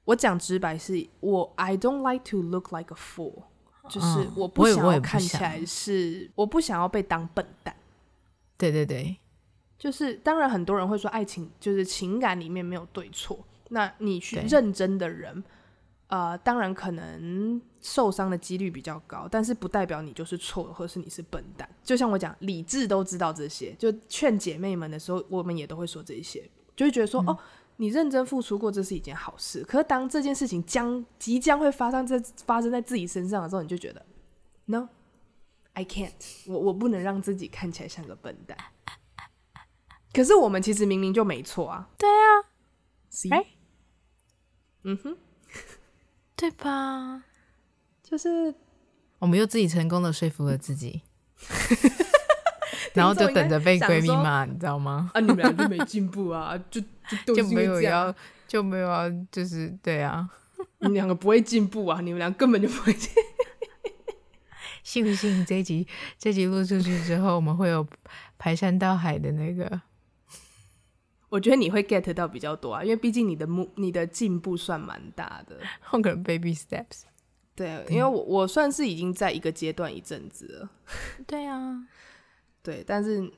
[0.06, 3.44] 我讲直白是，我 I don't like to look like a fool，
[3.88, 7.76] 就是我不想要看起来是，我不想要被当笨蛋。
[8.58, 9.18] 对对对。
[9.80, 13.40] 就是，当然很多人会说，爱情就是情感里面没有对错。
[13.70, 15.42] 那你去认真的人，
[16.08, 21.70] 呃，当然可能受伤的几率比较高，但是不代表你就是错，或是你是笨蛋。
[21.82, 26.44] 就像我讲，理智都知道这些，就劝姐妹们的时候，我们也都会说这些，
[26.76, 27.40] 就会觉得说，嗯、哦，
[27.78, 29.64] 你认真付出过，这是一件好事。
[29.64, 34.06] 可是当这件事情将即将会发生在发生在自己身上的时候，你就觉得
[34.66, 36.12] ，No，I can't，
[36.48, 38.58] 我我不能让自己看起来像个笨蛋。
[40.14, 41.90] 可是我们其实明明就没错啊！
[41.98, 42.50] 对啊?
[43.32, 43.46] 哎，
[44.84, 45.18] 嗯哼，
[46.36, 47.24] 对吧？
[48.04, 48.54] 就是
[49.20, 51.02] 我们又自己成功的说服了自己，
[52.94, 55.12] 然后就等着被闺蜜骂，你知道吗？
[55.14, 56.82] 啊，你们俩就没进步啊，就
[57.26, 58.14] 就，就没有要，
[58.48, 60.28] 就没有要，就是对啊，
[60.80, 63.12] 你们两个不会进步啊，你们俩根本就不会进。
[64.82, 65.88] 信不信这一集
[66.18, 67.86] 这一集录出去之后，我们会有
[68.40, 69.82] 排山倒海的那个？
[71.30, 77.04] 我觉得你会 get 到比较多啊，因为毕竟你的目你的进步算蛮大的，可能 baby steps。
[77.56, 80.70] 对，因为我我算是已经在一个阶段一阵子了。
[81.28, 81.88] 对啊，
[82.64, 83.32] 对，但是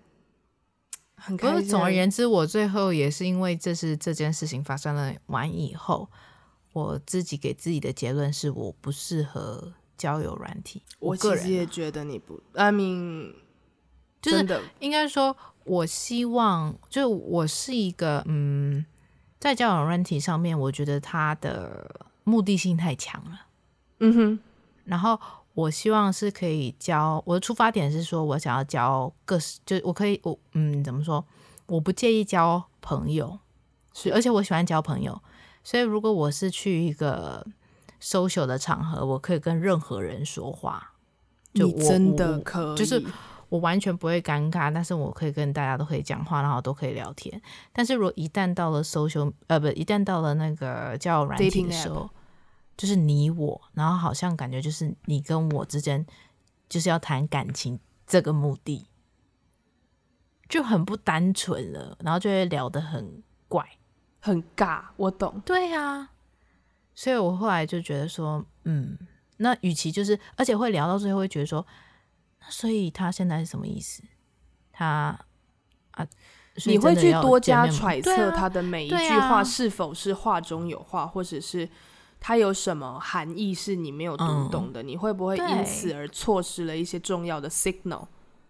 [1.16, 1.56] 很开心。
[1.56, 6.10] 不过总而言之，我最后也是因为这是这件事情发生了完以后，
[6.72, 10.84] 我自己给自己的结论是我不适合交友软体。
[11.00, 13.34] 我个人也觉得你不，I mean，
[14.22, 15.36] 真的应该说。
[15.64, 18.86] 我希望，就我是一个，嗯，
[19.40, 23.42] 在交友软体上面，我觉得他的目的性太强了，
[24.00, 24.40] 嗯哼。
[24.84, 25.20] 然后
[25.54, 31.24] 我希望是可以交，我的出发点是说我想要交个，就我可以，我嗯，怎么说？
[31.68, 33.40] 我不介意交朋友，
[33.94, 35.22] 是，而且我喜欢交朋友，
[35.64, 37.46] 所以如果我是去一个
[38.02, 40.94] social 的场合，我可以跟任何人说话，
[41.54, 43.02] 就真的可以，就是。
[43.52, 47.42] 我完全不会尴尬，但是我可以跟大家都可以讲话，然后都可以聊天。
[47.74, 52.10] 但是如果一旦到了 social，呃，不，一旦到了那个交友软体的时候，
[52.78, 56.06] 就是你我，然后好像感觉就是你跟我之间
[56.70, 57.78] 就是要谈感情
[58.08, 58.88] 这个目的，
[60.48, 63.68] 就很不单纯了，然后就会聊得很怪，
[64.22, 64.82] 很尬。
[64.96, 66.12] 我懂，对呀。
[66.96, 68.98] 所以我后来就觉得说，嗯，
[69.36, 71.68] 那与其就是，而且会聊到最后会觉得说。
[72.50, 74.04] 所以他现在是什么意思？
[74.72, 75.18] 他
[75.92, 76.08] 啊，
[76.66, 81.70] 你会去多加揣测他的每一句话是否是话中有话，或者是
[82.20, 84.82] 他有什么含义是你没有读懂的？
[84.82, 88.08] 嗯、你会不会因此而错失了一些重要的 signal？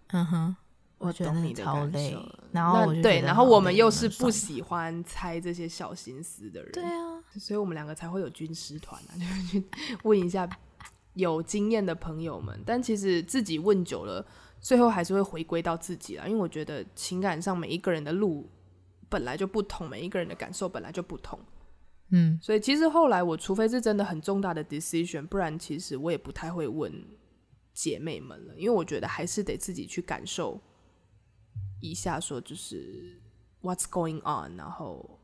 [0.07, 0.55] 嗯哼，
[0.97, 2.23] 我懂你的感受。
[2.51, 9.63] 然后对，然后我们又是不喜欢猜这些小心思的人，对啊，所以我们两个才会有军师团啊，就是去
[10.03, 10.49] 问一下。
[11.13, 14.25] 有经验的朋友们，但其实自己问久了，
[14.61, 16.25] 最后还是会回归到自己啦。
[16.25, 18.49] 因为我觉得情感上每一个人的路
[19.09, 21.37] 本来就不同，每一个人的感受本来就不同。
[22.11, 26.93] 嗯，所以其实后来我除非是真的很重大的 decision，不然其实我也不太会问
[27.73, 30.61] 姐妹们了，因为我觉得还是得自己去感受
[31.81, 33.19] 一下，说就是
[33.61, 34.55] what's going on。
[34.55, 35.19] 然后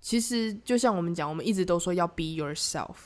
[0.00, 2.96] 其实就像我们讲，我们一直都说要 be yourself。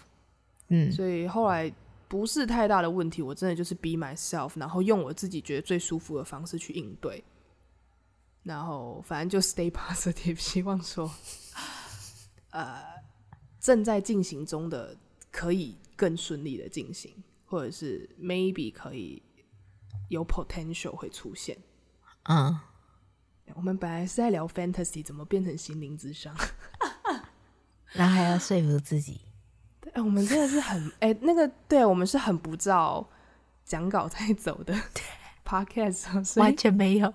[0.69, 1.73] 嗯，所以后来。
[2.13, 7.25] 不是太大的问题，我真的就是 be myself，然后用我自己觉得最舒服的方式去应对。
[8.43, 11.11] 然后反正就 stay positive，希望说，
[12.51, 12.85] 呃，
[13.59, 14.95] 正在进行中的
[15.31, 17.11] 可以更顺利的进行，
[17.47, 19.23] 或者是 maybe 可以
[20.11, 21.57] 有 potential 会出现。
[22.25, 22.61] 嗯，
[23.55, 26.37] 我们本来是在聊 fantasy，怎么变成心灵咨商？
[27.93, 29.23] 然后还要说服自己。
[29.93, 33.07] 对，我们真的是很哎，那个对，我们是很不照
[33.65, 34.75] 讲稿在走的
[35.45, 37.13] podcast，完全没有。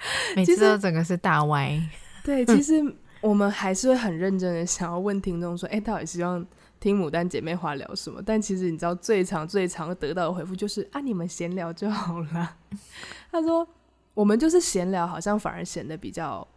[0.34, 1.78] 每次都整个是大歪，
[2.24, 2.82] 对，其实
[3.20, 6.42] 我们还是会很认真的想要问听众说，哎、欸，到底希望
[6.78, 8.22] 听牡丹姐妹花聊什么？
[8.24, 12.56] 但其实你知道，最常、最常得到的回复就是啊，你们闲聊就好了。
[13.30, 13.68] 他说，
[14.14, 16.48] 我们就是闲聊，好像反而显得比较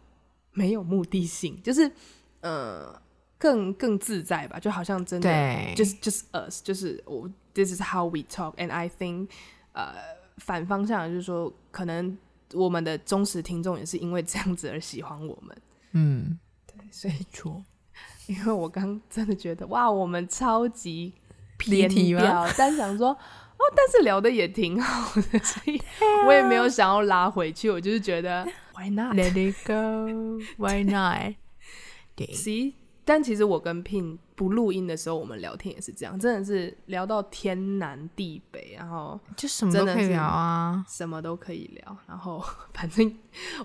[0.52, 1.92] 没有目的性，就是
[2.40, 2.98] 呃，
[3.38, 9.28] 更更自在吧，就好像真的对就是就是 us，就是我，this is how we talk，and I think，
[9.72, 9.94] 呃，
[10.38, 12.16] 反方向就是说可能。
[12.52, 15.56] 我们的忠实听众也是因为这样子而喜欢我们，
[15.90, 17.64] 嗯，对，所以说，
[18.28, 21.14] 因为我刚真的觉得哇，我们超级
[21.58, 25.82] 偏掉，但想说哦，但是聊的也挺好的，所以
[26.28, 31.34] 我也没有想要拉回去，我就是觉得 Why not let it go？Why not？
[32.14, 32.74] 对，See。
[33.04, 41.96] 但其实我跟 Pin 不录音的时候，我们聊天也是这样，真的是聊到天南地北，然后就什么都可以聊啊，什么都可以聊。
[42.06, 42.42] 然后
[42.72, 43.14] 反正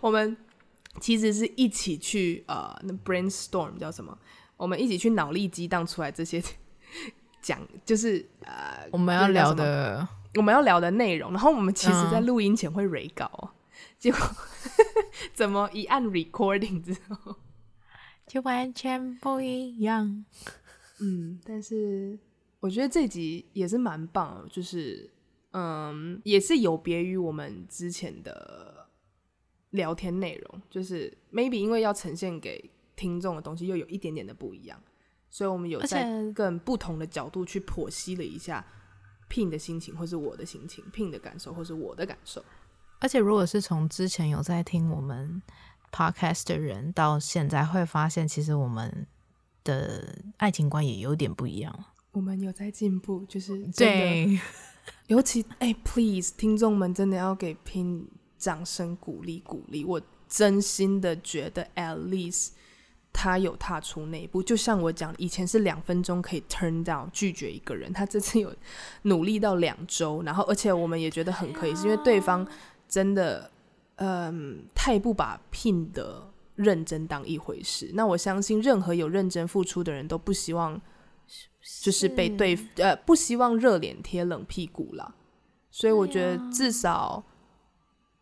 [0.01, 0.35] 我们
[0.99, 4.17] 其实是一起去呃，那 brainstorm 叫什么？
[4.57, 6.43] 我们一起去脑力激荡出来这些
[7.41, 11.31] 讲，就是呃我们要聊的我们要聊的内容。
[11.31, 13.49] 然后我们其实在录音前会 re 稿，嗯、
[13.97, 14.19] 结果
[15.33, 17.35] 怎么一按 recording 之后。
[18.30, 20.23] 就完全不一样，
[21.01, 22.17] 嗯，但是
[22.59, 25.09] 我觉得这集也是蛮棒的，就是
[25.51, 28.88] 嗯，也是有别于我们之前的
[29.71, 34.80] 聊天内容，就是 maybe 因为要呈现给听众的东西又有一点点的不一样，
[35.32, 38.63] 所以我们有在更不同的角度去剖析了一下
[39.27, 42.45] Pin 的心情，或是我的心情，Pin 的感受，或是我的感受。
[42.99, 45.41] 而且如果是从之前有在听我们。
[45.91, 49.07] Podcast 的人到现在会发现，其实我们
[49.63, 51.85] 的爱情观也有点不一样。
[52.11, 54.39] 我们有在进步，就是对，
[55.07, 58.05] 尤其哎、欸、，Please，听众们真的要给 Pin
[58.37, 59.85] 掌声鼓励鼓励。
[59.85, 62.49] 我真心的觉得，at least
[63.13, 64.41] 他有踏出那一步。
[64.41, 68.53] 就像我讲，以前是两分钟可以 turn down 拒绝一个人，他这次有
[69.03, 72.47] 努力到两周，然后而且我们也觉得很可以，是因为对方
[72.87, 73.51] 真的。
[73.99, 77.91] 嗯，太不把 Pin 的认真当一回事。
[77.93, 80.81] 那我相信，任何有认真付出的人都不希望，
[81.81, 85.13] 就是被对呃，不希望热脸贴冷屁股啦。
[85.69, 87.23] 所以我觉得，至少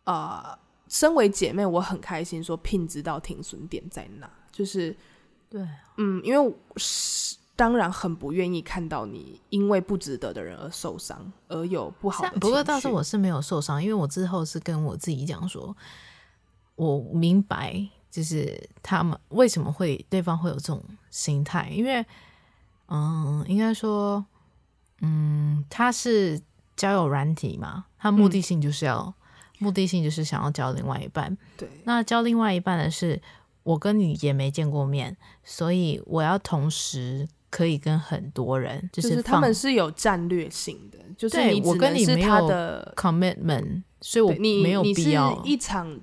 [0.04, 0.58] 啊、呃，
[0.88, 4.30] 身为姐妹，我很开心说 Pin 知道停损点在哪。
[4.52, 4.94] 就是
[5.48, 5.66] 对，
[5.96, 7.37] 嗯，因为是。
[7.58, 12.38] 当然很不愿意看到你因为不值得的人而受伤，而有不好的。
[12.38, 15.76] 不过倒是我是没有受伤，因为我之后是跟我自己讲说，
[16.76, 20.80] 我明白就是他们为什么会对方会有这种
[21.10, 22.06] 心态，因为
[22.86, 24.24] 嗯，应该说
[25.00, 26.40] 嗯，他是
[26.76, 29.14] 交友软体嘛，他目的性就是要、嗯、
[29.58, 31.36] 目的性就是想要交另外一半。
[31.56, 33.20] 对，那交另外一半的是
[33.64, 37.26] 我跟你也没见过面，所以我要同时。
[37.50, 45.30] 可以跟很多人，就是，就是他们是有战略性的，就是你只能是他的 commitment，所以我没有必要。
[45.30, 45.98] 你是一场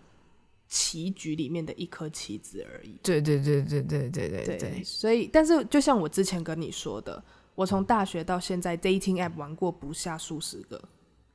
[0.68, 3.00] 棋局里面的一颗棋子而已。
[3.04, 4.84] 对对对对对对对对，对。
[4.84, 7.24] 所以，但是就像我之前跟你说的，
[7.54, 10.82] 我从大学到现在 dating app 玩过不下数十个，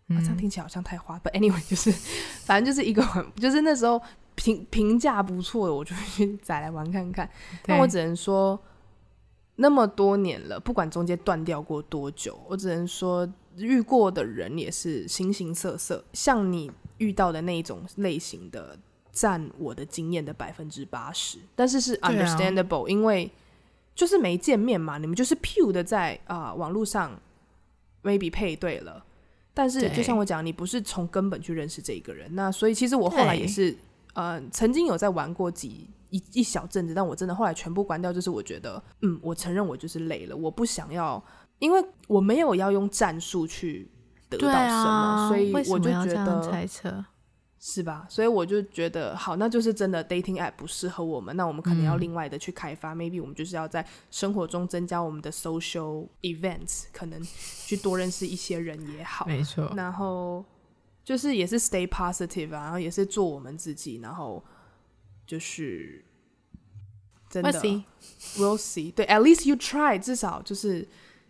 [0.08, 1.16] 嗯，啊，这样听起来好像太花。
[1.20, 1.92] But anyway，就是
[2.44, 4.02] 反正就是一个很，就是那时候
[4.34, 7.30] 评评价不错的，我就去再来玩看看。
[7.62, 8.60] 但我只能说。
[9.62, 16.02] 那么多年了，不管中间断掉过多久，我只能说遇过的人也是形形色色。
[16.14, 18.78] 像你遇到的那一种类型的，
[19.12, 21.36] 占我的经验的百分之八十。
[21.54, 23.30] 但是是 understandable，、啊、因为
[23.94, 27.20] 就是没见面嘛，你们就是 pure 的在啊、呃、网络上
[28.02, 29.04] maybe 配对了。
[29.52, 32.34] 但是就像我讲，你不是从根本去认识这一个人。
[32.34, 33.76] 那所以其实我后来也是
[34.14, 35.88] 呃曾经有在玩过几。
[36.12, 41.24] 一一小阵子，但我真的后来全部关掉，就是我觉得，嗯，我承认我就是累了，我不想要，
[41.60, 43.88] 因为我没有要用战术去
[44.28, 47.04] 得到什么，啊、所以我就觉得，猜测，
[47.60, 48.04] 是吧？
[48.08, 52.92] 所以我就觉得好，那就是真的 dating app 不适合我们，那我们可能要另外的去开发。
[52.92, 59.26] 嗯、Maybe 我们就是要在生活中增加我们的 social events，可能去多认识一些人也好。
[59.26, 59.72] 没错。
[59.76, 60.44] 然后
[61.10, 64.40] 就是也是 stay positive 啊，然后也是做我们自己，然后
[65.26, 66.04] 就是
[67.28, 67.52] 真的
[68.36, 68.92] we'll see.
[68.92, 70.88] 对，at least you try，至少就是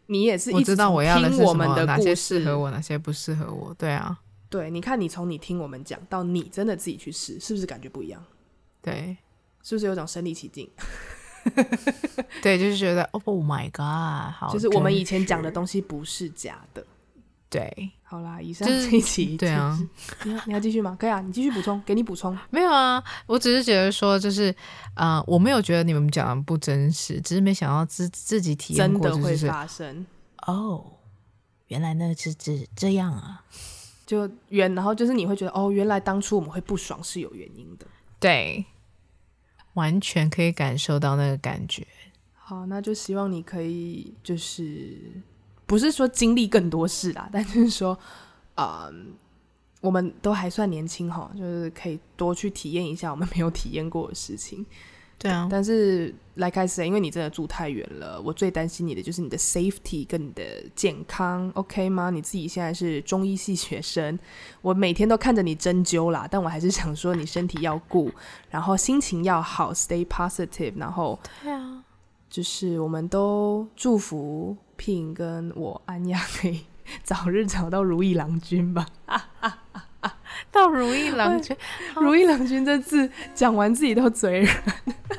[0.09, 3.72] 你也是一直知道我要听我们的哪些适合我，哪些不适合我。
[3.72, 4.20] 对啊。
[4.51, 8.22] 对，你看，你从你听我们讲到你真的自己去试，是不是感觉不一样？
[8.83, 9.16] 对，
[9.62, 10.68] 是不是有种身临其境？
[12.43, 16.85] 对，就是觉得 Oh my God， 好，就是我们以前讲的东西不是假的。
[17.49, 19.78] 对，好啦，以上这一期，对啊，
[20.24, 20.96] 你要你要继续吗？
[20.98, 22.36] 可以啊，你继续补充，给你补充。
[22.50, 24.52] 没有啊，我只是觉得说，就是
[24.94, 30.04] 啊、呃，我没有觉得你们讲的不真实，只是没想到自自己体验过、就是，真的会发生。
[30.48, 30.84] 哦，
[31.68, 33.44] 原来那是这这样啊。
[34.04, 37.86] 就原，然后就是你会觉得哦，原来当初我们会不爽是有原因的，
[38.18, 38.64] 对，
[39.74, 41.86] 完全可以感受到那个感觉。
[42.34, 45.22] 好，那就希望你可以就是
[45.71, 47.97] 不是说经历更多事啦， 但就是说，
[48.57, 49.14] 啊、嗯，
[49.81, 54.66] 我们都还算年轻哈，就是可以多去体验一下我们没有体验过的事情。
[55.16, 60.43] 对啊，但是来开始，因为你真的住太远了，我最担心你的就是你的 safety 跟你的
[60.75, 62.11] 健康，OK 吗？
[62.11, 64.18] 你自己现在是中医系学生，
[64.62, 68.11] 我每天都看着你针灸啦，但我还是想说你身体要顾，
[68.51, 71.85] 然后心情要好，stay positive，然后对啊，
[72.31, 76.64] 就是我们都祝福 Pin 跟我安雅可以
[77.05, 78.87] 早日找到如意郎君吧。
[80.51, 81.55] 到如意郎君，
[82.01, 84.57] 如意郎君这字讲完自己都嘴软。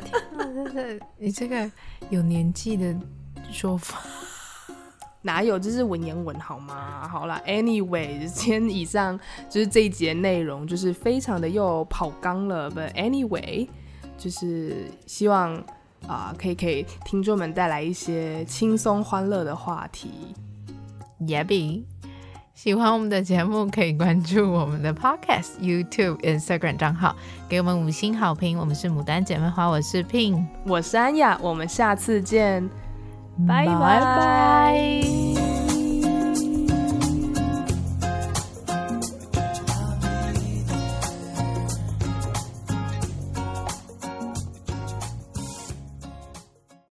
[0.04, 1.72] 天哪，真的，你这个
[2.10, 2.96] 有年纪的
[3.52, 4.00] 说法
[5.22, 5.60] 哪有？
[5.60, 7.08] 这是文言文好吗？
[7.08, 12.72] 好啦，Anyway，今天以上就是这一节内容，就是非常的又跑纲了。
[12.72, 13.70] But anyway，
[14.18, 15.64] 就是希望
[16.08, 20.12] 啊、呃，可以给听众们带来一些轻松欢乐的话题。
[21.22, 21.84] Yabby。
[22.54, 27.16] 喜欢我们的节目，可以关注我们的 Podcast、YouTube、Instagram 账号，
[27.50, 28.56] 给我们五星好评。
[28.56, 32.70] 我们是牡丹姐妹花，我是 Pin，我是安雅，我们下次见，
[33.48, 35.61] 拜拜。